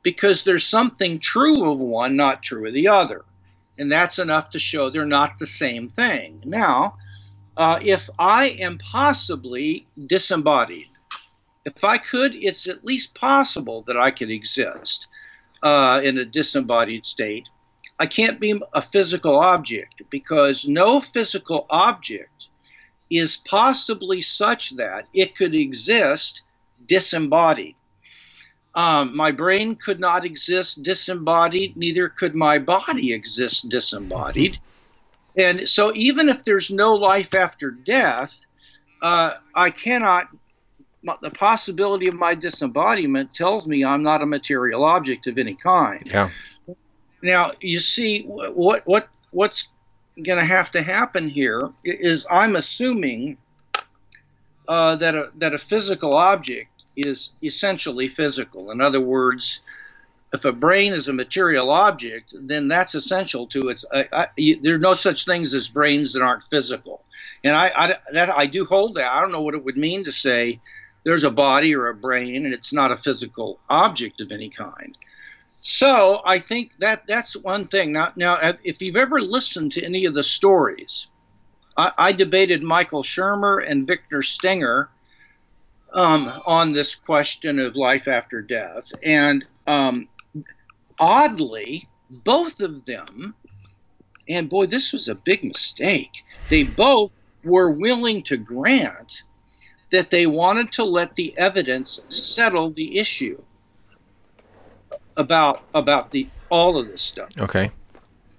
[0.03, 3.25] because there's something true of one, not true of the other.
[3.77, 6.43] And that's enough to show they're not the same thing.
[6.45, 6.97] Now,
[7.57, 10.87] uh, if I am possibly disembodied,
[11.65, 15.07] if I could, it's at least possible that I could exist
[15.63, 17.47] uh, in a disembodied state.
[17.97, 22.47] I can't be a physical object because no physical object
[23.09, 26.41] is possibly such that it could exist
[26.85, 27.75] disembodied.
[28.73, 34.59] Um, my brain could not exist disembodied, neither could my body exist disembodied.
[35.37, 38.35] And so, even if there's no life after death,
[39.01, 40.27] uh, I cannot
[41.21, 46.01] the possibility of my disembodiment tells me I'm not a material object of any kind.
[46.05, 46.29] Yeah.
[47.21, 49.67] Now you see what what what's
[50.15, 53.37] going to have to happen here is I'm assuming
[54.67, 58.71] uh, that a that a physical object is essentially physical.
[58.71, 59.59] In other words,
[60.33, 63.85] if a brain is a material object, then that's essential to its.
[63.91, 67.03] I, I, there are no such things as brains that aren't physical,
[67.43, 69.11] and I, I that I do hold that.
[69.11, 70.59] I don't know what it would mean to say
[71.05, 74.97] there's a body or a brain and it's not a physical object of any kind.
[75.61, 77.93] So I think that that's one thing.
[77.93, 81.07] Now, now if you've ever listened to any of the stories,
[81.77, 84.89] I, I debated Michael Shermer and Victor Stenger
[85.93, 90.09] um, on this question of life after death, and um,
[90.99, 93.33] oddly, both of them,
[94.27, 96.25] and boy, this was a big mistake.
[96.49, 97.11] They both
[97.43, 99.23] were willing to grant
[99.91, 103.41] that they wanted to let the evidence settle the issue.
[105.17, 107.29] about about the all of this stuff.
[107.39, 107.71] Okay.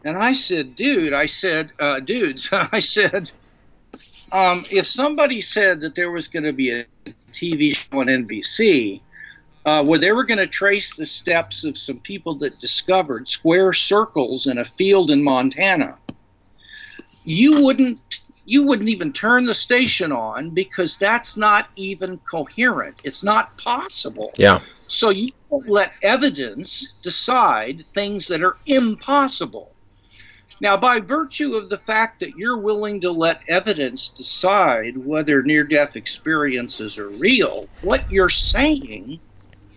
[0.04, 3.30] And I said, dude, I said, uh, dudes, I said,
[4.30, 6.86] um, if somebody said that there was going to be a
[7.32, 9.00] TV show on NBC
[9.64, 13.72] uh, where they were going to trace the steps of some people that discovered square
[13.72, 15.98] circles in a field in Montana,
[17.24, 17.98] you wouldn't
[18.46, 23.00] you wouldn't even turn the station on because that's not even coherent.
[23.04, 24.32] It's not possible.
[24.38, 24.60] Yeah.
[24.88, 29.72] So you don't let evidence decide things that are impossible.
[30.60, 35.64] Now, by virtue of the fact that you're willing to let evidence decide whether near
[35.64, 39.20] death experiences are real, what you're saying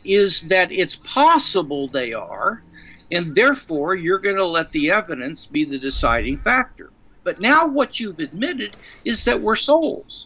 [0.06, 2.64] is that it's possible they are,
[3.12, 6.92] and therefore you're going to let the evidence be the deciding factor.
[7.30, 8.76] But now what you've admitted
[9.06, 10.26] is that we're souls.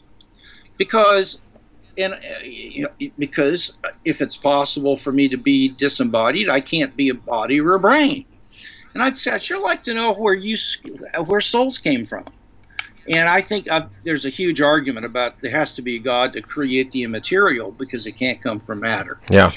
[0.77, 1.37] Because
[1.97, 3.73] and uh, you know, because
[4.05, 7.79] if it's possible for me to be disembodied, I can't be a body or a
[7.79, 8.23] brain.
[8.93, 10.55] And I'd say I'd sure like to know where you
[11.25, 12.23] where souls came from.
[13.09, 16.31] And I think I've, there's a huge argument about there has to be a God
[16.33, 19.19] to create the immaterial because it can't come from matter.
[19.29, 19.51] Yeah.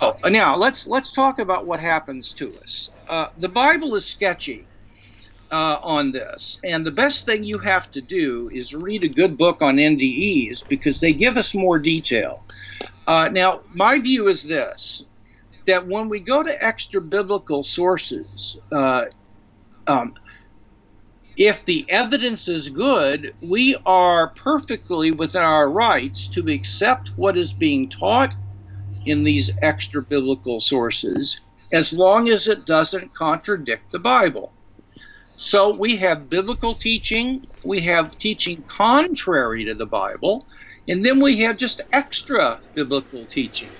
[0.00, 2.90] Oh, now let's let's talk about what happens to us.
[3.08, 4.66] Uh, the Bible is sketchy
[5.52, 9.36] uh, on this, and the best thing you have to do is read a good
[9.36, 12.42] book on NDEs because they give us more detail.
[13.06, 15.04] Uh, now, my view is this:
[15.66, 19.04] that when we go to extra biblical sources, uh,
[19.86, 20.14] um,
[21.36, 27.52] if the evidence is good, we are perfectly within our rights to accept what is
[27.52, 28.34] being taught
[29.04, 31.40] in these extra biblical sources
[31.72, 34.52] as long as it doesn't contradict the Bible.
[35.36, 40.46] So we have biblical teaching, we have teaching contrary to the Bible,
[40.88, 43.72] and then we have just extra biblical teaching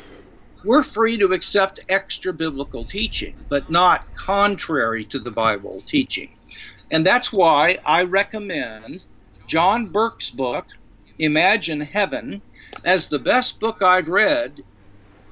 [0.64, 6.28] we're free to accept extra biblical teaching, but not contrary to the Bible teaching.
[6.90, 9.04] And that's why I recommend
[9.48, 10.66] John Burke's book,
[11.18, 12.42] Imagine Heaven,
[12.84, 14.58] as the best book I've read,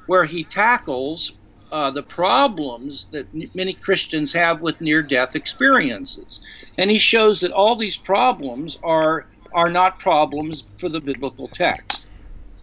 [0.07, 1.33] where he tackles
[1.73, 6.41] uh, the problems that many Christians have with near death experiences.
[6.79, 12.07] And he shows that all these problems are, are not problems for the biblical text.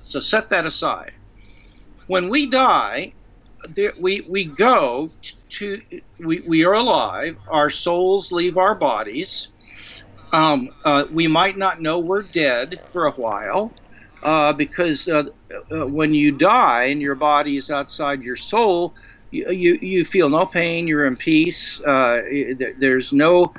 [0.06, 1.12] So set that aside
[2.08, 3.14] when we die,
[3.76, 5.12] there, we we go
[5.60, 5.82] to
[6.20, 7.38] we, we are alive.
[7.50, 9.50] Our souls leave our bodies.
[10.34, 13.74] Um, uh, we might not know we're dead for a while
[14.24, 15.24] uh, because uh,
[15.72, 18.94] uh when you die and your body is outside your soul,
[19.32, 20.88] you you, you feel no pain.
[20.88, 21.82] You're in peace.
[21.82, 22.22] Uh,
[22.80, 23.54] there's no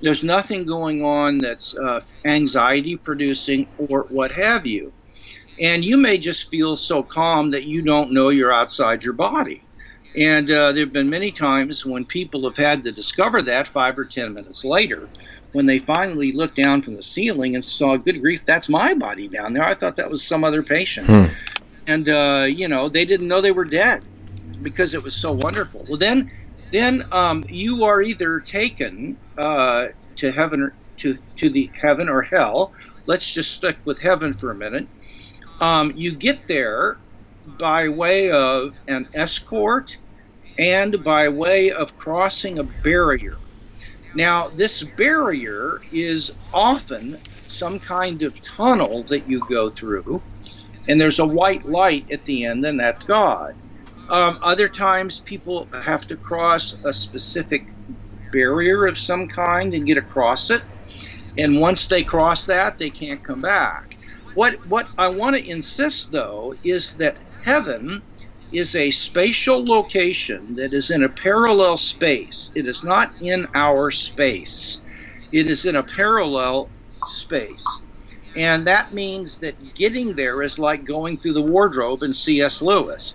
[0.00, 4.92] there's nothing going on that's uh, anxiety producing or what have you
[5.60, 9.62] and you may just feel so calm that you don't know you're outside your body.
[10.16, 13.98] And uh, there have been many times when people have had to discover that five
[13.98, 15.08] or ten minutes later,
[15.52, 19.28] when they finally looked down from the ceiling and saw, good grief, that's my body
[19.28, 19.64] down there.
[19.64, 21.06] I thought that was some other patient.
[21.06, 21.24] Hmm.
[21.86, 24.04] And, uh, you know, they didn't know they were dead
[24.62, 25.84] because it was so wonderful.
[25.88, 26.30] Well, then,
[26.70, 32.22] then um, you are either taken uh, to heaven or to, to the heaven or
[32.22, 32.72] hell.
[33.06, 34.86] Let's just stick with heaven for a minute
[35.62, 36.98] um, you get there
[37.46, 39.96] by way of an escort
[40.58, 43.36] and by way of crossing a barrier.
[44.14, 50.22] Now, this barrier is often some kind of tunnel that you go through,
[50.88, 53.54] and there's a white light at the end, and that's God.
[54.10, 57.68] Um, other times, people have to cross a specific
[58.32, 60.62] barrier of some kind and get across it,
[61.38, 63.96] and once they cross that, they can't come back.
[64.34, 68.02] What what I want to insist though is that heaven
[68.52, 72.50] is a spatial location that is in a parallel space.
[72.54, 74.80] It is not in our space.
[75.32, 76.72] It is in a parallel
[77.06, 77.64] space.
[78.36, 82.62] And that means that getting there is like going through the wardrobe in C.S.
[82.62, 83.14] Lewis.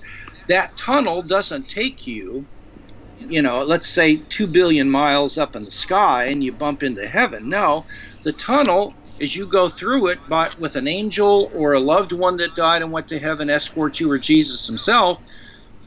[0.49, 2.47] That tunnel doesn't take you,
[3.17, 7.07] you know, let's say 2 billion miles up in the sky and you bump into
[7.07, 7.49] heaven.
[7.49, 7.85] No,
[8.23, 12.37] the tunnel as you go through it but with an angel or a loved one
[12.37, 15.19] that died and went to heaven escort you or Jesus himself,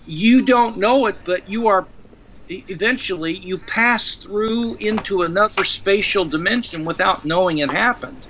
[0.04, 1.88] you don't know it, but you are
[2.48, 8.26] eventually you pass through into another spatial dimension without knowing it happened.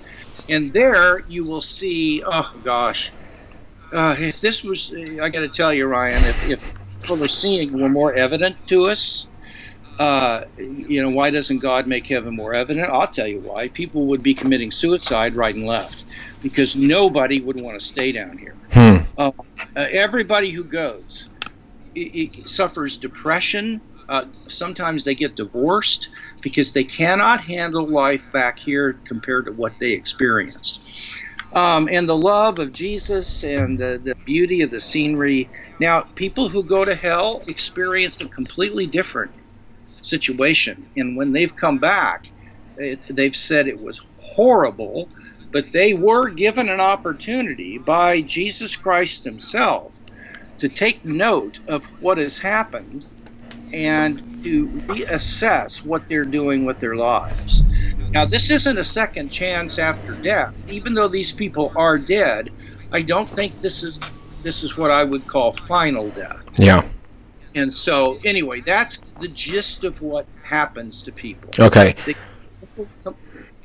[0.48, 3.12] And there you will see, oh gosh,
[3.92, 4.92] uh, if this was,
[5.22, 6.74] I got to tell you, Ryan, if, if
[7.28, 9.28] seeing were more evident to us,
[10.01, 12.88] uh, you know, why doesn't God make heaven more evident?
[12.88, 13.68] I'll tell you why.
[13.68, 16.05] People would be committing suicide right and left
[16.42, 18.57] because nobody would want to stay down here.
[18.72, 18.96] Hmm.
[19.18, 19.32] Uh,
[19.76, 21.28] uh, everybody who goes
[21.94, 23.82] it, it suffers depression.
[24.09, 26.09] Uh, sometimes they get divorced
[26.40, 30.90] because they cannot handle life back here compared to what they experienced.
[31.53, 35.51] Um, and the love of Jesus and the, the beauty of the scenery.
[35.78, 39.32] Now, people who go to hell experience a completely different
[40.03, 40.86] situation.
[40.96, 42.30] And when they've come back,
[42.80, 45.09] eh, they've said it was horrible,
[45.53, 49.98] but they were given an opportunity by Jesus Christ Himself
[50.59, 53.07] to take note of what has happened
[53.72, 57.62] and to reassess what they're doing with their lives.
[58.11, 60.55] Now, this isn't a second chance after death.
[60.68, 62.51] Even though these people are dead,
[62.92, 64.01] I don't think this is
[64.42, 66.48] this is what I would call final death.
[66.59, 66.88] Yeah.
[67.55, 71.51] And so, anyway, that's the gist of what happens to people.
[71.59, 71.94] Okay.
[72.07, 72.14] They,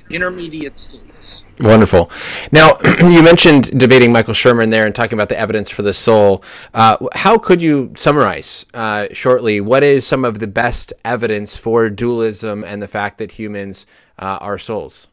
[0.09, 1.43] intermediate states.
[1.59, 2.11] Wonderful.
[2.51, 6.43] Now, you mentioned debating Michael Shermer there and talking about the evidence for the soul.
[6.73, 11.89] Uh, how could you summarize uh, shortly what is some of the best evidence for
[11.89, 13.85] dualism and the fact that humans
[14.19, 15.07] uh, are souls?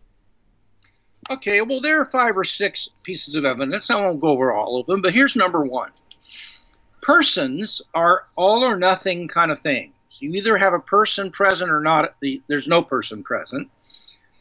[1.31, 3.89] Okay, well, there are five or six pieces of evidence.
[3.91, 5.91] I won't go over all of them, but here's number one
[7.03, 9.93] persons are all or nothing kind of things.
[10.21, 12.15] You either have a person present or not,
[12.49, 13.69] there's no person present.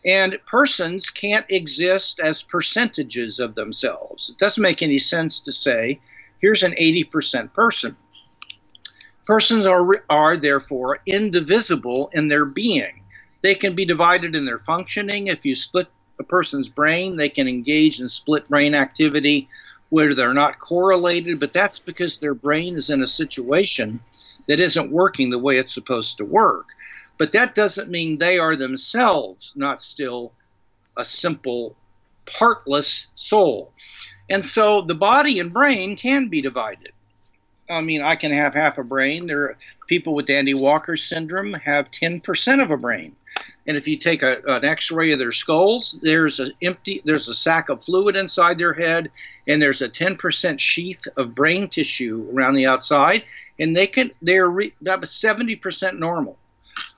[0.06, 4.30] And persons can't exist as percentages of themselves.
[4.30, 6.00] It doesn't make any sense to say,
[6.40, 7.98] here's an 80% person.
[9.26, 13.04] Persons are, are therefore indivisible in their being.
[13.42, 15.28] They can be divided in their functioning.
[15.28, 15.88] If you split
[16.20, 19.50] a person's brain, they can engage in split brain activity
[19.92, 24.00] where they're not correlated, but that's because their brain is in a situation
[24.48, 26.70] that isn't working the way it's supposed to work.
[27.18, 30.32] But that doesn't mean they are themselves not still
[30.96, 31.76] a simple,
[32.26, 33.74] partless soul.
[34.30, 36.94] And so the body and brain can be divided.
[37.70, 39.28] I mean, I can have half a brain.
[39.28, 43.18] There are people with Dandy-Walker syndrome have 10% of a brain.
[43.68, 47.34] And if you take a, an X-ray of their skulls, there's an empty, there's a
[47.34, 49.12] sack of fluid inside their head,
[49.48, 53.24] and there's a 10% sheath of brain tissue around the outside,
[53.60, 56.38] and they can they're re, about 70% normal.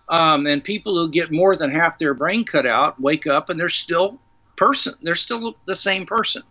[0.07, 3.59] Um, and people who get more than half their brain cut out wake up and
[3.59, 4.19] they're still
[4.55, 4.95] person.
[5.01, 6.43] They're still the same person.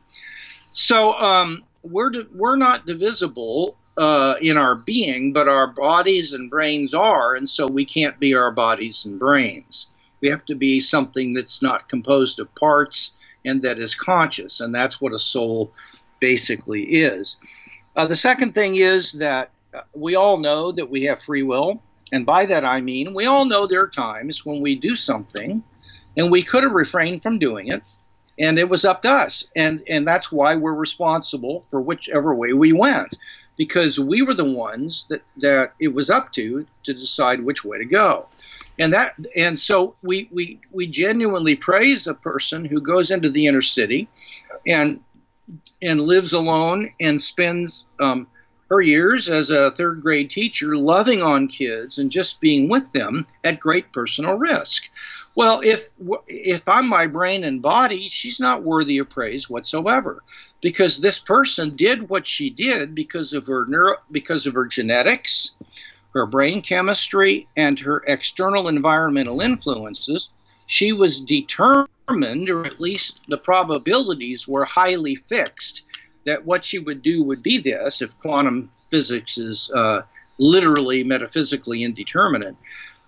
[0.72, 6.94] So um, we're we're not divisible uh, in our being, but our bodies and brains
[6.94, 9.88] are, and so we can't be our bodies and brains.
[10.22, 13.12] We have to be something that's not composed of parts
[13.44, 15.72] and that is conscious, and that's what a soul
[16.20, 17.38] basically is.
[17.96, 21.82] Uh, the second thing is that uh, we all know that we have free will,
[22.12, 25.62] and by that I mean we all know there are times when we do something
[26.16, 27.82] and we could have refrained from doing it,
[28.38, 32.52] and it was up to us, and and that's why we're responsible for whichever way
[32.52, 33.18] we went
[33.56, 37.78] because we were the ones that, that it was up to to decide which way
[37.78, 38.26] to go.
[38.78, 43.46] And that and so we, we we genuinely praise a person who goes into the
[43.46, 44.08] inner city
[44.66, 45.00] and
[45.82, 48.26] and lives alone and spends um,
[48.70, 53.26] her years as a third grade teacher loving on kids and just being with them
[53.44, 54.88] at great personal risk.
[55.34, 55.88] Well, if
[56.26, 60.22] if I'm my brain and body, she's not worthy of praise whatsoever
[60.62, 65.50] because this person did what she did because of her neuro, because of her genetics,
[66.14, 70.30] her brain chemistry, and her external environmental influences.
[70.66, 75.82] She was determined, or at least the probabilities were highly fixed,
[76.24, 80.02] that what she would do would be this if quantum physics is uh,
[80.38, 82.56] literally metaphysically indeterminate.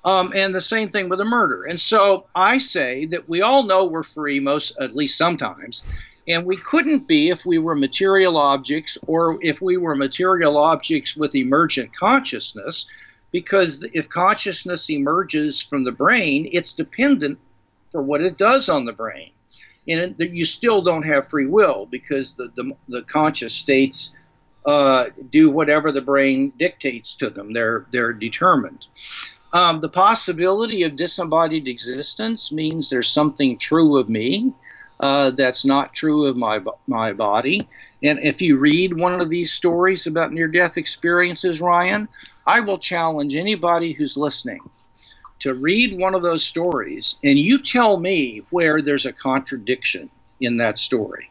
[0.05, 1.65] Um, and the same thing with a murder.
[1.65, 5.83] And so I say that we all know we're free most, at least sometimes,
[6.27, 11.17] and we couldn't be if we were material objects or if we were material objects
[11.17, 12.87] with emergent consciousness,
[13.31, 17.39] because if consciousness emerges from the brain, it's dependent
[17.91, 19.31] for what it does on the brain.
[19.87, 24.15] And you still don't have free will because the, the, the conscious states
[24.65, 27.53] uh, do whatever the brain dictates to them.
[27.53, 28.87] They're, they're determined.
[29.53, 34.55] Um, the possibility of disembodied existence means there's something true of me
[35.01, 37.69] uh, that's not true of my my body.
[38.03, 42.09] And if you read one of these stories about near-death experiences, Ryan,
[42.47, 44.69] I will challenge anybody who's listening
[45.41, 50.59] to read one of those stories, and you tell me where there's a contradiction in
[50.59, 51.31] that story.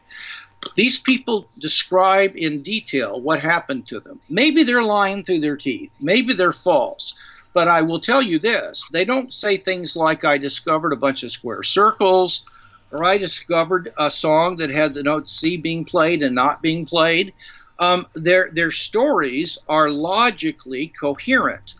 [0.76, 4.20] These people describe in detail what happened to them.
[4.28, 5.96] Maybe they're lying through their teeth.
[6.00, 7.14] Maybe they're false.
[7.52, 11.22] But I will tell you this they don't say things like, I discovered a bunch
[11.22, 12.44] of square circles
[12.90, 16.86] or I discovered a song that had the note C being played and not being
[16.86, 17.32] played.
[17.78, 21.74] um, their their stories are logically coherent.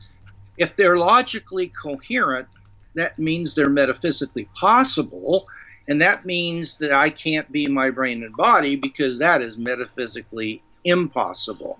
[0.56, 2.48] If they're logically coherent,
[2.94, 5.46] that means they're metaphysically possible,
[5.88, 10.62] and that means that I can't be my brain and body because that is metaphysically
[10.84, 11.78] impossible.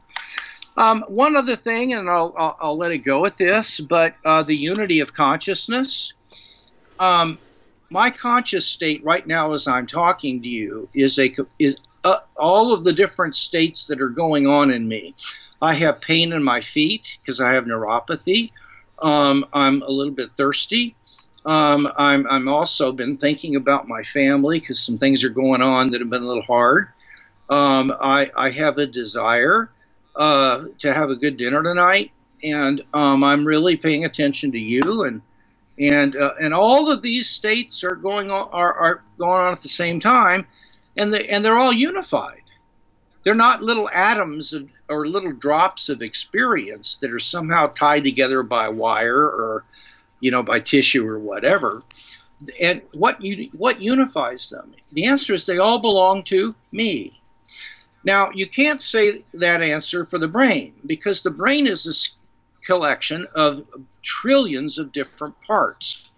[0.77, 4.43] Um, one other thing, and I'll, I'll, I'll, let it go at this, but uh,
[4.43, 6.12] the unity of consciousness.
[6.99, 7.39] Um,
[7.95, 12.72] my conscious state right now, as I'm talking to you, is a is uh, all
[12.72, 15.14] of the different states that are going on in me.
[15.62, 18.51] I have pain in my feet because I have neuropathy.
[18.99, 20.97] Um, I'm a little bit thirsty.
[21.47, 25.92] Um, I'm, I'm also been thinking about my family because some things are going on
[25.92, 26.88] that have been a little hard.
[27.49, 29.70] Um, I, I have a desire
[30.16, 32.11] uh, to have a good dinner tonight,
[32.42, 35.22] and um, I'm really paying attention to you and
[35.79, 39.61] and uh, and all of these states are going on are, are going on at
[39.61, 40.47] the same time,
[40.97, 42.43] and they and they're all unified.
[43.25, 48.43] They're not little atoms of, or little drops of experience that are somehow tied together
[48.43, 49.64] by wire or
[50.20, 51.83] you know by tissue or whatever.
[52.61, 54.75] And what you what unifies them?
[54.93, 57.20] The answer is they all belong to me.
[58.05, 61.95] Now, you can't say that answer for the brain because the brain is a
[62.65, 63.67] collection of
[64.03, 66.11] trillions of different parts.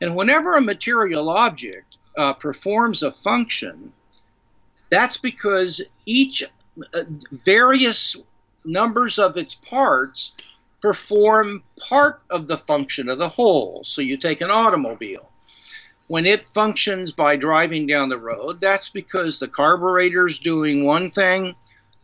[0.00, 3.92] And whenever a material object uh, performs a function,
[4.90, 6.44] that's because each
[6.94, 8.16] uh, various
[8.64, 10.34] numbers of its parts
[10.82, 13.82] perform part of the function of the whole.
[13.84, 15.30] So you take an automobile
[16.08, 21.10] when it functions by driving down the road, that's because the carburetor is doing one
[21.10, 21.54] thing,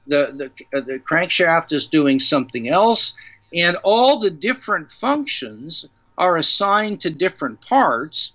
[0.06, 3.14] the, the, uh, the crankshaft is doing something else,
[3.54, 5.86] and all the different functions
[6.16, 8.32] are assigned to different parts.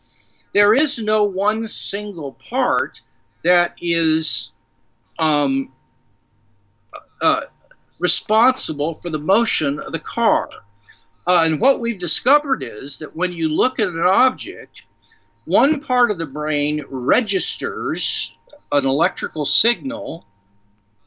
[0.53, 3.01] There is no one single part
[3.43, 4.51] that is
[5.19, 5.71] um,
[7.21, 7.41] uh,
[7.99, 10.49] responsible for the motion of the car.
[11.25, 14.83] Uh, and what we've discovered is that when you look at an object,
[15.45, 18.37] one part of the brain registers
[18.71, 20.25] an electrical signal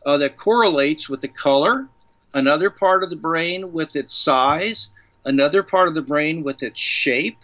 [0.06, 1.88] uh, that correlates with the color,
[2.34, 4.88] another part of the brain with its size,
[5.24, 7.38] another part of the brain with its shape,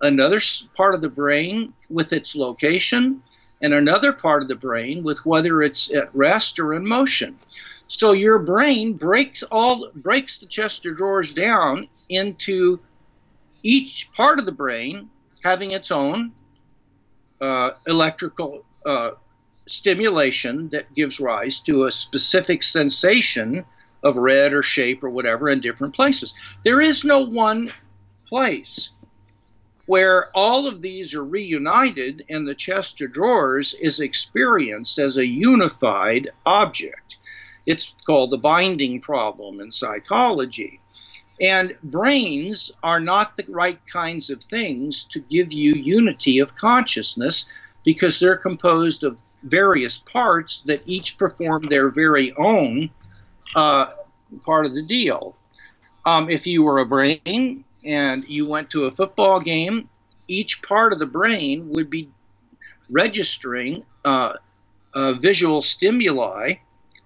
[0.00, 0.40] another
[0.76, 3.22] part of the brain with its location,
[3.60, 7.38] and another part of the brain with whether it's at rest or in motion.
[7.88, 12.80] So your brain breaks all breaks the chest of drawers down into
[13.62, 15.10] each part of the brain
[15.42, 16.32] having its own
[17.40, 19.12] uh, electrical uh,
[19.66, 23.64] stimulation that gives rise to a specific sensation
[24.04, 26.34] of red or shape or whatever in different places.
[26.62, 27.70] There is no one
[28.28, 28.90] place
[29.86, 35.26] where all of these are reunited and the chest of drawers is experienced as a
[35.26, 37.16] unified object.
[37.66, 40.80] It's called the binding problem in psychology.
[41.40, 47.46] And brains are not the right kinds of things to give you unity of consciousness
[47.84, 52.90] because they're composed of various parts that each perform their very own
[53.54, 53.90] uh,
[54.42, 55.36] part of the deal.
[56.04, 59.88] Um, if you were a brain and you went to a football game,
[60.28, 62.10] each part of the brain would be
[62.90, 64.34] registering uh,
[64.92, 66.54] uh, visual stimuli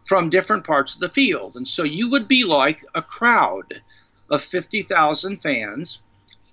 [0.07, 1.57] from different parts of the field.
[1.57, 3.83] And so you would be like a crowd
[4.31, 6.01] of 50,000 fans,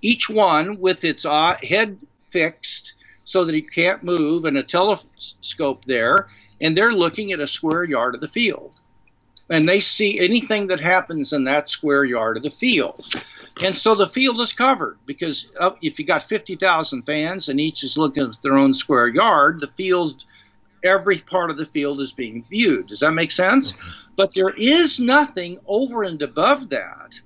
[0.01, 1.97] each one with its uh, head
[2.29, 2.93] fixed
[3.23, 6.27] so that it can't move and a telescope there,
[6.61, 8.74] and they're looking at a square yard of the field.
[9.49, 13.07] And they see anything that happens in that square yard of the field.
[13.63, 17.97] And so the field is covered because if you got 50,000 fans and each is
[17.97, 20.25] looking at their own square yard, the field,
[20.83, 22.87] every part of the field is being viewed.
[22.87, 23.73] Does that make sense?
[24.15, 27.19] But there is nothing over and above that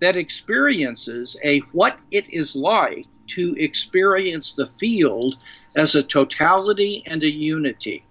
[0.00, 5.36] that experiences a what it is like to experience the field
[5.76, 8.04] as a totality and a unity.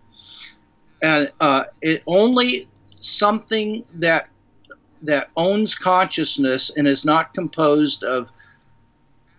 [1.01, 2.67] And uh, it only
[2.99, 4.29] something that
[5.03, 8.29] that owns consciousness and is not composed of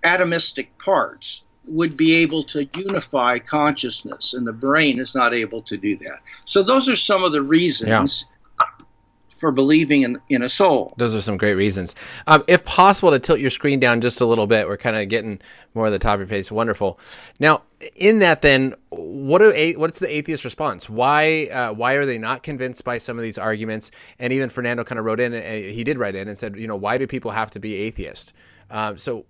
[0.04, 5.76] atomistic parts would be able to unify consciousness, and the brain is not able to
[5.76, 6.20] do that.
[6.44, 8.24] So those are some of the reasons.
[8.24, 8.34] Yeah
[9.38, 10.94] for believing in, in a soul.
[10.96, 11.94] Those are some great reasons.
[12.26, 15.08] Um, if possible, to tilt your screen down just a little bit, we're kind of
[15.08, 15.40] getting
[15.74, 16.50] more of the top of your face.
[16.50, 16.98] Wonderful.
[17.38, 17.62] Now,
[17.94, 20.88] in that, then, what do what's the atheist response?
[20.88, 23.90] Why uh, why are they not convinced by some of these arguments?
[24.18, 26.76] And even Fernando kind of wrote in, he did write in and said, you know,
[26.76, 28.32] why do people have to be atheist?
[28.70, 29.24] Um, so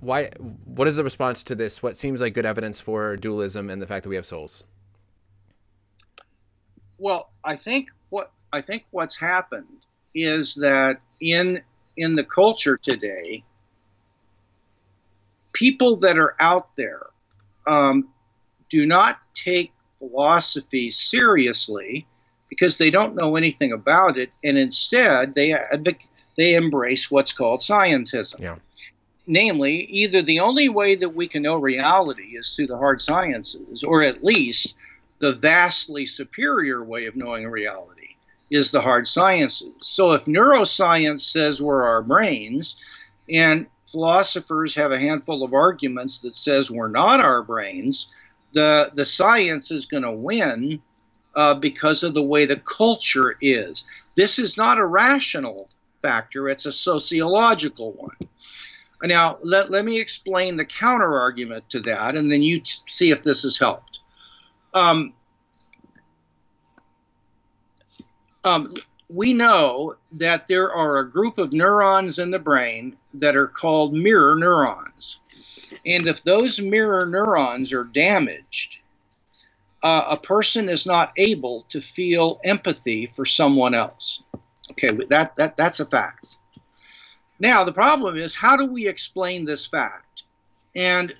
[0.00, 0.30] why
[0.64, 3.86] what is the response to this what seems like good evidence for dualism and the
[3.86, 4.64] fact that we have souls
[6.98, 7.90] well i think
[8.52, 9.66] I think what's happened
[10.14, 11.62] is that in
[11.96, 13.42] in the culture today,
[15.52, 17.06] people that are out there
[17.66, 18.08] um,
[18.70, 22.06] do not take philosophy seriously
[22.48, 25.54] because they don't know anything about it, and instead they
[26.36, 28.40] they embrace what's called scientism.
[28.40, 28.56] Yeah.
[29.26, 33.84] Namely, either the only way that we can know reality is through the hard sciences,
[33.84, 34.74] or at least
[35.18, 37.97] the vastly superior way of knowing reality
[38.50, 39.72] is the hard sciences.
[39.82, 42.76] So if neuroscience says we're our brains,
[43.28, 48.08] and philosophers have a handful of arguments that says we're not our brains,
[48.52, 50.80] the the science is going to win
[51.34, 53.84] uh, because of the way the culture is.
[54.14, 55.68] This is not a rational
[56.00, 58.16] factor; it's a sociological one.
[59.02, 63.10] Now, let, let me explain the counter argument to that, and then you t- see
[63.10, 64.00] if this has helped.
[64.74, 65.14] Um,
[68.44, 68.72] um,
[69.08, 73.94] we know that there are a group of neurons in the brain that are called
[73.94, 75.18] mirror neurons.
[75.86, 78.78] And if those mirror neurons are damaged,
[79.82, 84.22] uh, a person is not able to feel empathy for someone else.
[84.72, 86.36] Okay, that, that, that's a fact.
[87.38, 90.24] Now, the problem is how do we explain this fact?
[90.74, 91.14] And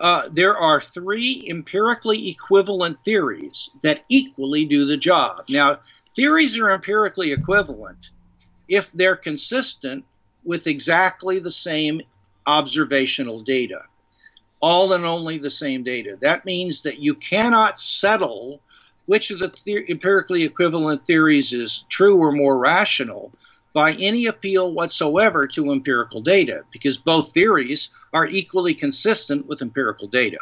[0.00, 5.44] uh, there are three empirically equivalent theories that equally do the job.
[5.48, 5.78] Now,
[6.14, 8.10] theories are empirically equivalent
[8.68, 10.04] if they're consistent
[10.44, 12.02] with exactly the same
[12.46, 13.82] observational data,
[14.60, 16.16] all and only the same data.
[16.20, 18.60] That means that you cannot settle
[19.06, 23.32] which of the, the empirically equivalent theories is true or more rational
[23.72, 30.08] by any appeal whatsoever to empirical data, because both theories are equally consistent with empirical
[30.08, 30.38] data.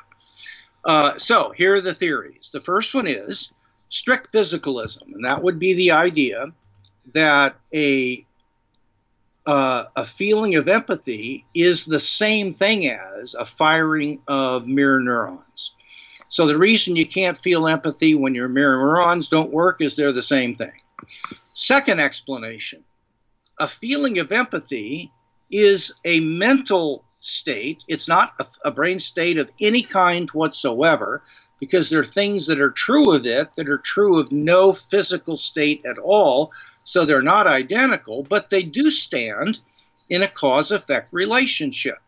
[0.85, 2.51] Uh, so here are the theories.
[2.53, 3.51] The first one is
[3.91, 6.47] strict physicalism, and that would be the idea
[7.13, 8.25] that a
[9.47, 15.73] uh, a feeling of empathy is the same thing as a firing of mirror neurons.
[16.29, 20.13] So the reason you can't feel empathy when your mirror neurons don't work is they're
[20.13, 20.73] the same thing.
[21.55, 22.85] Second explanation
[23.59, 25.13] a feeling of empathy
[25.51, 27.85] is a mental state.
[27.89, 31.23] It's not a, a, brain state of any kind whatsoever,
[31.61, 35.37] because there are things that are true of it that are true of no physical
[35.37, 36.53] state at all.
[36.85, 39.61] So they're not identical, but they do stand
[40.09, 41.99] in a cause effect relationship.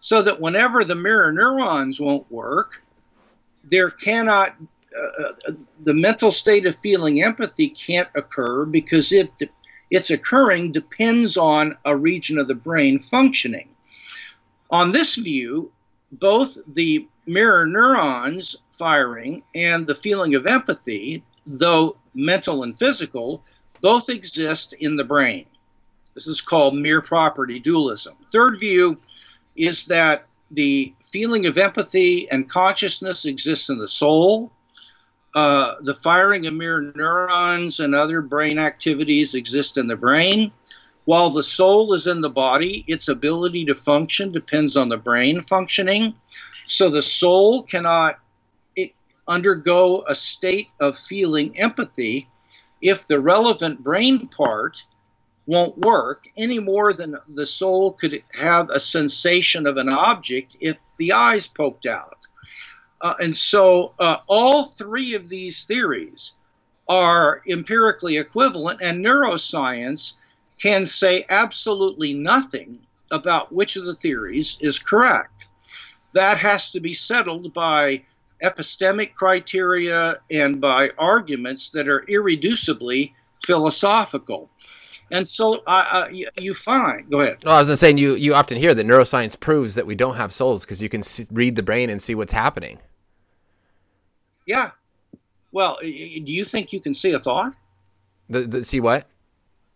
[0.00, 2.82] So that whenever the mirror neurons won't work,
[3.64, 4.54] there cannot,
[4.96, 9.30] uh, uh the mental state of feeling empathy can't occur because it
[9.90, 13.68] its occurring depends on a region of the brain functioning.
[14.70, 15.72] On this view,
[16.12, 23.44] both the mirror neurons firing and the feeling of empathy, though mental and physical,
[23.82, 25.44] both exist in the brain.
[26.14, 28.14] This is called mere property dualism.
[28.32, 28.96] Third view
[29.54, 34.50] is that the feeling of empathy and consciousness exists in the soul,
[35.34, 40.52] uh, the firing of mirror neurons and other brain activities exist in the brain.
[41.04, 45.42] While the soul is in the body, its ability to function depends on the brain
[45.42, 46.14] functioning.
[46.66, 48.19] So the soul cannot
[49.30, 52.28] undergo a state of feeling empathy
[52.82, 54.84] if the relevant brain part
[55.46, 60.78] won't work any more than the soul could have a sensation of an object if
[60.98, 62.18] the eyes poked out.
[63.00, 66.32] Uh, and so uh, all three of these theories
[66.88, 70.14] are empirically equivalent, and neuroscience
[70.60, 72.78] can say absolutely nothing
[73.10, 75.46] about which of the theories is correct.
[76.12, 78.02] That has to be settled by
[78.42, 83.12] epistemic criteria and by arguments that are irreducibly
[83.44, 84.50] philosophical.
[85.10, 87.10] And so uh, you, you, find.
[87.10, 87.38] Go ahead.
[87.44, 90.16] No, I was just saying you you often hear that neuroscience proves that we don't
[90.16, 92.78] have souls because you can see, read the brain and see what's happening.
[94.46, 94.70] Yeah.
[95.52, 97.56] Well, do you think you can see a thought?
[98.28, 99.06] The, the, see what?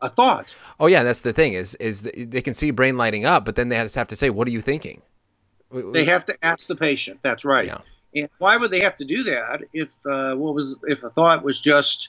[0.00, 0.54] A thought.
[0.78, 3.70] Oh yeah, that's the thing is is they can see brain lighting up, but then
[3.70, 5.02] they have to say, "What are you thinking?"
[5.72, 7.20] They have to ask the patient.
[7.22, 7.66] That's right.
[7.66, 7.78] Yeah.
[8.14, 11.42] And why would they have to do that if uh, what was if a thought
[11.42, 12.08] was just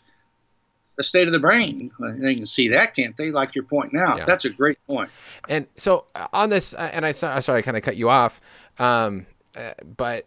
[0.98, 1.92] the state of the brain?
[2.00, 3.32] They can see that, can't they?
[3.32, 4.20] Like you're pointing out.
[4.20, 4.26] Yeah.
[4.26, 5.10] That's a great point.
[5.50, 8.40] And so uh, on this, uh, and I sorry, I kind of cut you off,
[8.78, 9.26] um,
[9.58, 10.26] uh, but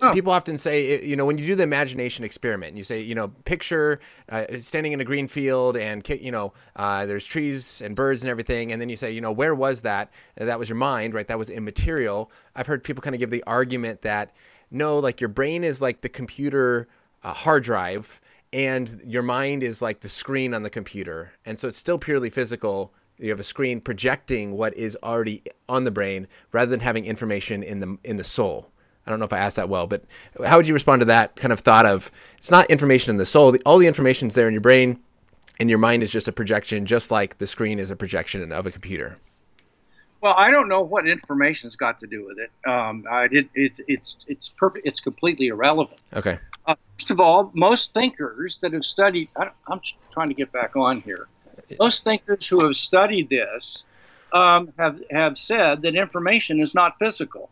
[0.00, 0.12] Oh.
[0.12, 3.28] People often say, you know, when you do the imagination experiment, you say, you know,
[3.44, 3.98] picture
[4.28, 8.30] uh, standing in a green field and, you know, uh, there's trees and birds and
[8.30, 8.70] everything.
[8.70, 10.12] And then you say, you know, where was that?
[10.36, 11.26] That was your mind, right?
[11.26, 12.30] That was immaterial.
[12.54, 14.34] I've heard people kind of give the argument that,
[14.70, 16.88] no, like your brain is like the computer
[17.22, 18.20] uh, hard drive
[18.52, 22.30] and your mind is like the screen on the computer, and so it's still purely
[22.30, 22.92] physical.
[23.18, 27.62] You have a screen projecting what is already on the brain, rather than having information
[27.62, 28.70] in the in the soul.
[29.06, 30.04] I don't know if I asked that well, but
[30.44, 33.26] how would you respond to that kind of thought of it's not information in the
[33.26, 33.56] soul.
[33.64, 34.98] all the information is there in your brain,
[35.58, 38.66] and your mind is just a projection, just like the screen is a projection of
[38.66, 39.18] a computer.
[40.20, 42.50] Well, I don't know what information's got to do with it.
[42.68, 43.48] Um, I did.
[43.54, 44.86] It, it's it's perfect.
[44.86, 46.00] It's completely irrelevant.
[46.12, 46.38] Okay.
[46.66, 49.28] Uh, first of all, most thinkers that have studied.
[49.36, 51.28] I, am trying to get back on here.
[51.78, 53.84] Most thinkers who have studied this
[54.32, 57.50] um, have have said that information is not physical.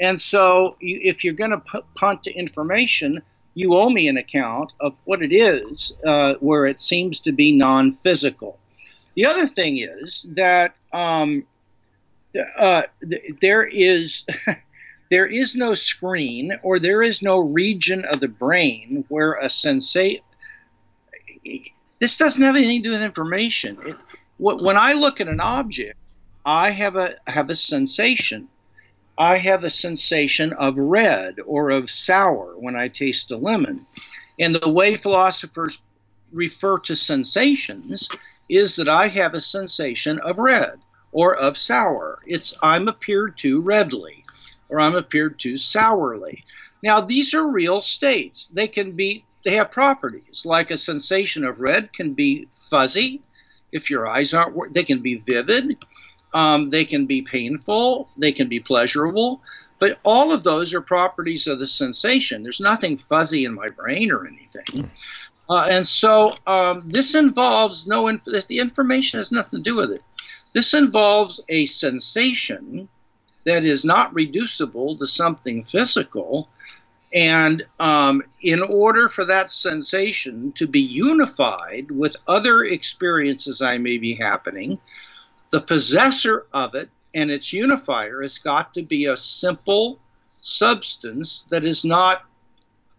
[0.00, 3.22] And so, you, if you're going to p- punt to information,
[3.54, 7.52] you owe me an account of what it is, uh, where it seems to be
[7.52, 8.58] non-physical.
[9.16, 11.44] The other thing is that um,
[12.34, 12.82] uh,
[13.40, 14.24] there is
[15.10, 20.22] there is no screen or there is no region of the brain where a sensate.
[22.00, 23.78] This doesn't have anything to do with information.
[23.84, 23.96] It,
[24.38, 25.96] when I look at an object,
[26.44, 28.48] I have a have a sensation.
[29.16, 33.80] I have a sensation of red or of sour when I taste a lemon.
[34.38, 35.82] And the way philosophers
[36.32, 38.08] refer to sensations
[38.48, 40.78] is that I have a sensation of red
[41.12, 42.20] or of sour.
[42.26, 44.24] It's I'm appeared to redly
[44.68, 46.44] or I'm appeared to sourly.
[46.82, 48.48] Now these are real states.
[48.52, 53.22] They can be they have properties like a sensation of red can be fuzzy
[53.72, 55.78] if your eyes aren't they can be vivid
[56.32, 59.40] um, they can be painful, they can be pleasurable,
[59.78, 62.42] but all of those are properties of the sensation.
[62.42, 64.90] There's nothing fuzzy in my brain or anything.
[65.48, 69.92] Uh, and so um, this involves no, inf- the information has nothing to do with
[69.92, 70.02] it.
[70.52, 72.88] This involves a sensation
[73.44, 76.48] that is not reducible to something physical.
[77.12, 83.96] And um, in order for that sensation to be unified with other experiences I may
[83.98, 84.78] be happening,
[85.50, 89.98] the possessor of it and its unifier has got to be a simple
[90.40, 92.24] substance that is not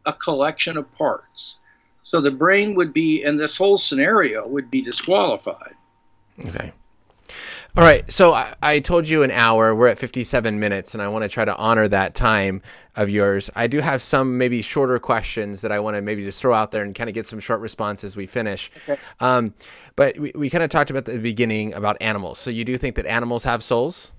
[0.05, 1.57] a collection of parts.
[2.01, 5.75] So the brain would be, in this whole scenario, would be disqualified.
[6.43, 6.73] Okay.
[7.77, 8.09] All right.
[8.11, 9.75] So I, I, told you an hour.
[9.75, 12.61] We're at 57 minutes, and I want to try to honor that time
[12.95, 13.49] of yours.
[13.55, 16.71] I do have some maybe shorter questions that I want to maybe just throw out
[16.71, 18.71] there and kind of get some short responses we finish.
[18.87, 18.99] Okay.
[19.19, 19.53] Um,
[19.95, 22.39] but we, we kind of talked about the beginning about animals.
[22.39, 24.11] So you do think that animals have souls?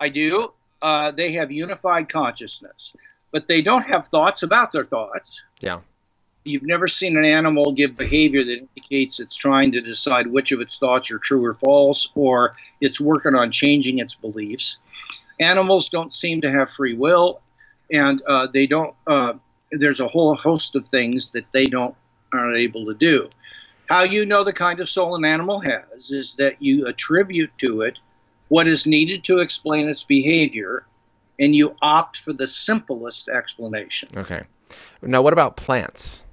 [0.00, 0.52] I do.
[0.82, 2.92] Uh, they have unified consciousness,
[3.30, 5.40] but they don't have thoughts about their thoughts.
[5.60, 5.80] Yeah
[6.48, 10.60] you've never seen an animal give behavior that indicates it's trying to decide which of
[10.60, 14.76] its thoughts are true or false, or it's working on changing its beliefs.
[15.40, 17.40] Animals don't seem to have free will,
[17.92, 18.94] and uh, they don't.
[19.06, 19.34] Uh,
[19.70, 21.94] there's a whole host of things that they don't
[22.32, 23.28] aren't able to do.
[23.88, 27.82] How you know the kind of soul an animal has is that you attribute to
[27.82, 27.98] it
[28.48, 30.84] what is needed to explain its behavior,
[31.38, 34.08] and you opt for the simplest explanation.
[34.16, 34.42] Okay.
[35.02, 36.24] Now, what about plants?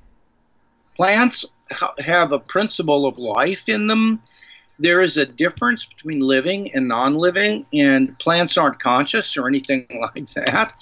[0.96, 1.46] Plants
[2.00, 4.22] have a principle of life in them.
[4.78, 9.88] There is a difference between living and non living, and plants aren't conscious or anything
[10.16, 10.74] like that,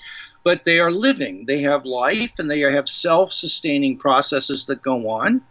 [0.44, 1.46] but they are living.
[1.46, 5.42] They have life and they have self sustaining processes that go on.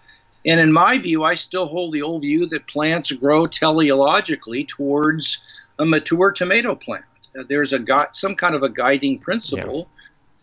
[0.44, 5.38] And in my view, I still hold the old view that plants grow teleologically towards
[5.78, 7.04] a mature tomato plant.
[7.38, 9.88] Uh, there's a got some kind of a guiding principle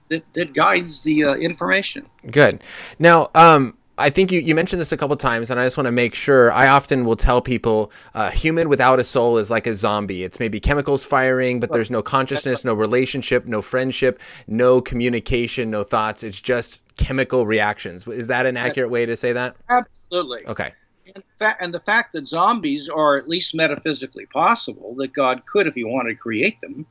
[0.09, 0.17] yeah.
[0.17, 2.05] that, that guides the uh, information.
[2.32, 2.63] Good.
[2.97, 5.85] Now, um, I think you, you mentioned this a couple times, and I just want
[5.85, 6.51] to make sure.
[6.51, 10.23] I often will tell people a uh, human without a soul is like a zombie.
[10.23, 15.83] It's maybe chemicals firing, but there's no consciousness, no relationship, no friendship, no communication, no
[15.83, 16.23] thoughts.
[16.23, 18.07] It's just chemical reactions.
[18.07, 19.55] Is that an accurate way to say that?
[19.69, 20.45] Absolutely.
[20.47, 20.73] Okay.
[21.15, 25.67] And, fa- and the fact that zombies are at least metaphysically possible, that God could,
[25.67, 26.85] if He wanted, create them,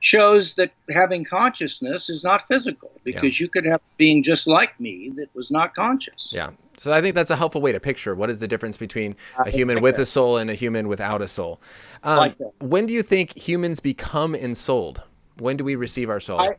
[0.00, 3.44] shows that having consciousness is not physical because yeah.
[3.44, 6.32] you could have being just like me that was not conscious.
[6.32, 6.50] Yeah.
[6.76, 9.50] So I think that's a helpful way to picture what is the difference between a
[9.50, 11.60] human with a soul and a human without a soul.
[12.02, 15.02] Um, like when do you think humans become ensouled?
[15.38, 16.40] When do we receive our soul?
[16.40, 16.58] It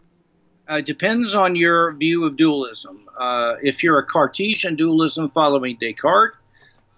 [0.67, 3.07] uh, depends on your view of dualism.
[3.17, 6.37] Uh, if you're a Cartesian dualism following Descartes,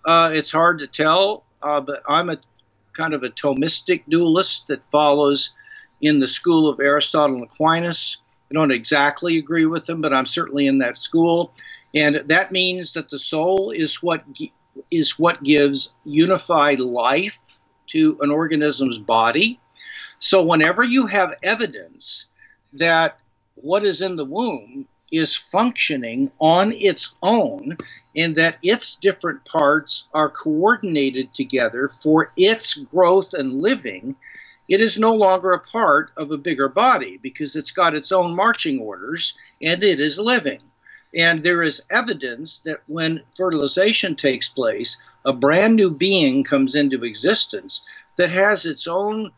[0.05, 1.43] uh, it's hard to tell.
[1.61, 2.37] Uh, but I'm a
[2.93, 5.51] kind of a Thomistic dualist that follows
[6.01, 8.17] in the school of Aristotle and Aquinas.
[8.49, 11.53] I don't exactly agree with them, but I'm certainly in that school.
[11.93, 14.23] And that means that the soul is what
[14.91, 17.39] is what gives unified life
[17.87, 19.59] to an organism's body.
[20.19, 22.25] So whenever you have evidence
[22.73, 23.19] that
[23.55, 27.77] what is in the womb is functioning on its own
[28.15, 34.15] and that its different parts are coordinated together for its growth and living,
[34.69, 38.35] it is no longer a part of a bigger body because it's got its own
[38.35, 40.61] marching orders and it is living.
[41.15, 44.95] And there is evidence that when fertilization takes place,
[45.25, 47.81] a brand new being comes into existence
[48.17, 49.31] that has its own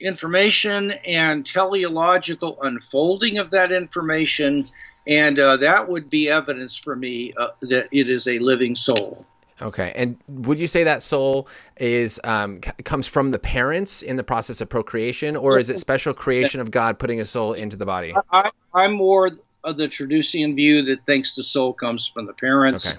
[0.00, 4.64] information and teleological unfolding of that information,
[5.06, 9.26] and uh, that would be evidence for me uh, that it is a living soul.
[9.62, 14.16] Okay, and would you say that soul is um, c- comes from the parents in
[14.16, 17.76] the process of procreation, or is it special creation of God putting a soul into
[17.76, 18.14] the body?
[18.30, 19.30] I, am more
[19.64, 22.88] of the Traducian view that thinks the soul comes from the parents.
[22.88, 22.98] Okay.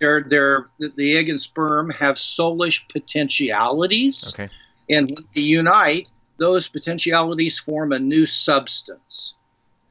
[0.00, 4.32] They're, they're, the egg and sperm have soulish potentialities.
[4.34, 4.50] Okay.
[4.90, 9.34] And when they unite, those potentialities form a new substance.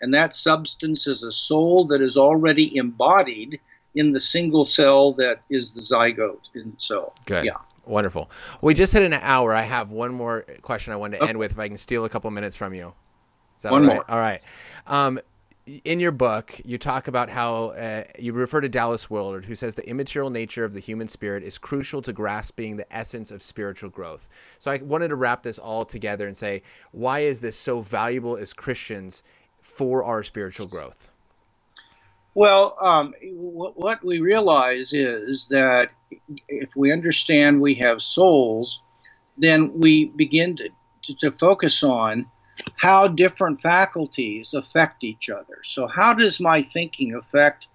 [0.01, 3.61] And that substance is a soul that is already embodied
[3.95, 6.39] in the single cell that is the zygote.
[6.55, 7.45] And so, good.
[7.45, 7.57] Yeah.
[7.85, 8.31] Wonderful.
[8.61, 9.53] We just hit an hour.
[9.53, 11.29] I have one more question I wanted to okay.
[11.29, 11.51] end with.
[11.51, 12.93] If I can steal a couple minutes from you.
[13.63, 14.09] one more.
[14.09, 14.41] All right.
[14.87, 15.19] Um,
[15.85, 19.75] in your book, you talk about how uh, you refer to Dallas Willard, who says
[19.75, 23.89] the immaterial nature of the human spirit is crucial to grasping the essence of spiritual
[23.89, 24.27] growth.
[24.59, 28.35] So I wanted to wrap this all together and say, why is this so valuable
[28.35, 29.23] as Christians
[29.61, 31.12] for our spiritual growth?
[32.35, 35.89] Well, um, what we realize is that
[36.47, 38.79] if we understand we have souls,
[39.37, 40.69] then we begin to,
[41.03, 42.25] to, to focus on
[42.75, 45.59] how different faculties affect each other.
[45.63, 47.67] So, how does my thinking affect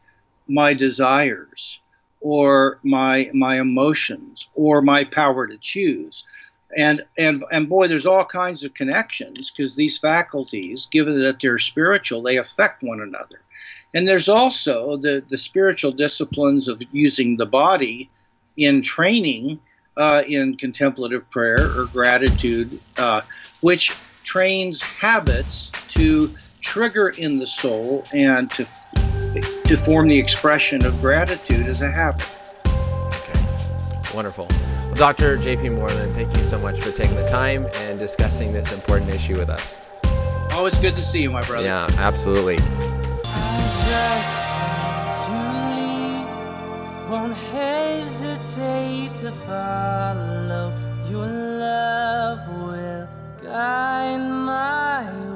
[0.49, 1.81] my desires,
[2.21, 6.25] or my my emotions, or my power to choose?
[6.77, 11.59] And and and boy, there's all kinds of connections because these faculties, given that they're
[11.59, 13.41] spiritual, they affect one another.
[13.95, 18.11] And there's also the the spiritual disciplines of using the body
[18.57, 19.61] in training
[19.97, 23.23] uh, in contemplative prayer or gratitude, uh,
[23.61, 28.67] which trains habits to trigger in the soul and to
[29.65, 32.27] to form the expression of gratitude as a habit.
[32.67, 34.15] Okay.
[34.15, 34.47] Wonderful.
[34.51, 35.37] Well, Dr.
[35.37, 39.37] JP Moreland, thank you so much for taking the time and discussing this important issue
[39.37, 39.83] with us.
[40.53, 41.67] Always good to see you, my brother.
[41.67, 42.57] Yeah, absolutely
[43.99, 45.43] just as you
[45.79, 46.29] leave,
[47.11, 50.67] won't hesitate to follow.
[51.11, 53.09] Your love will
[53.43, 55.28] guide my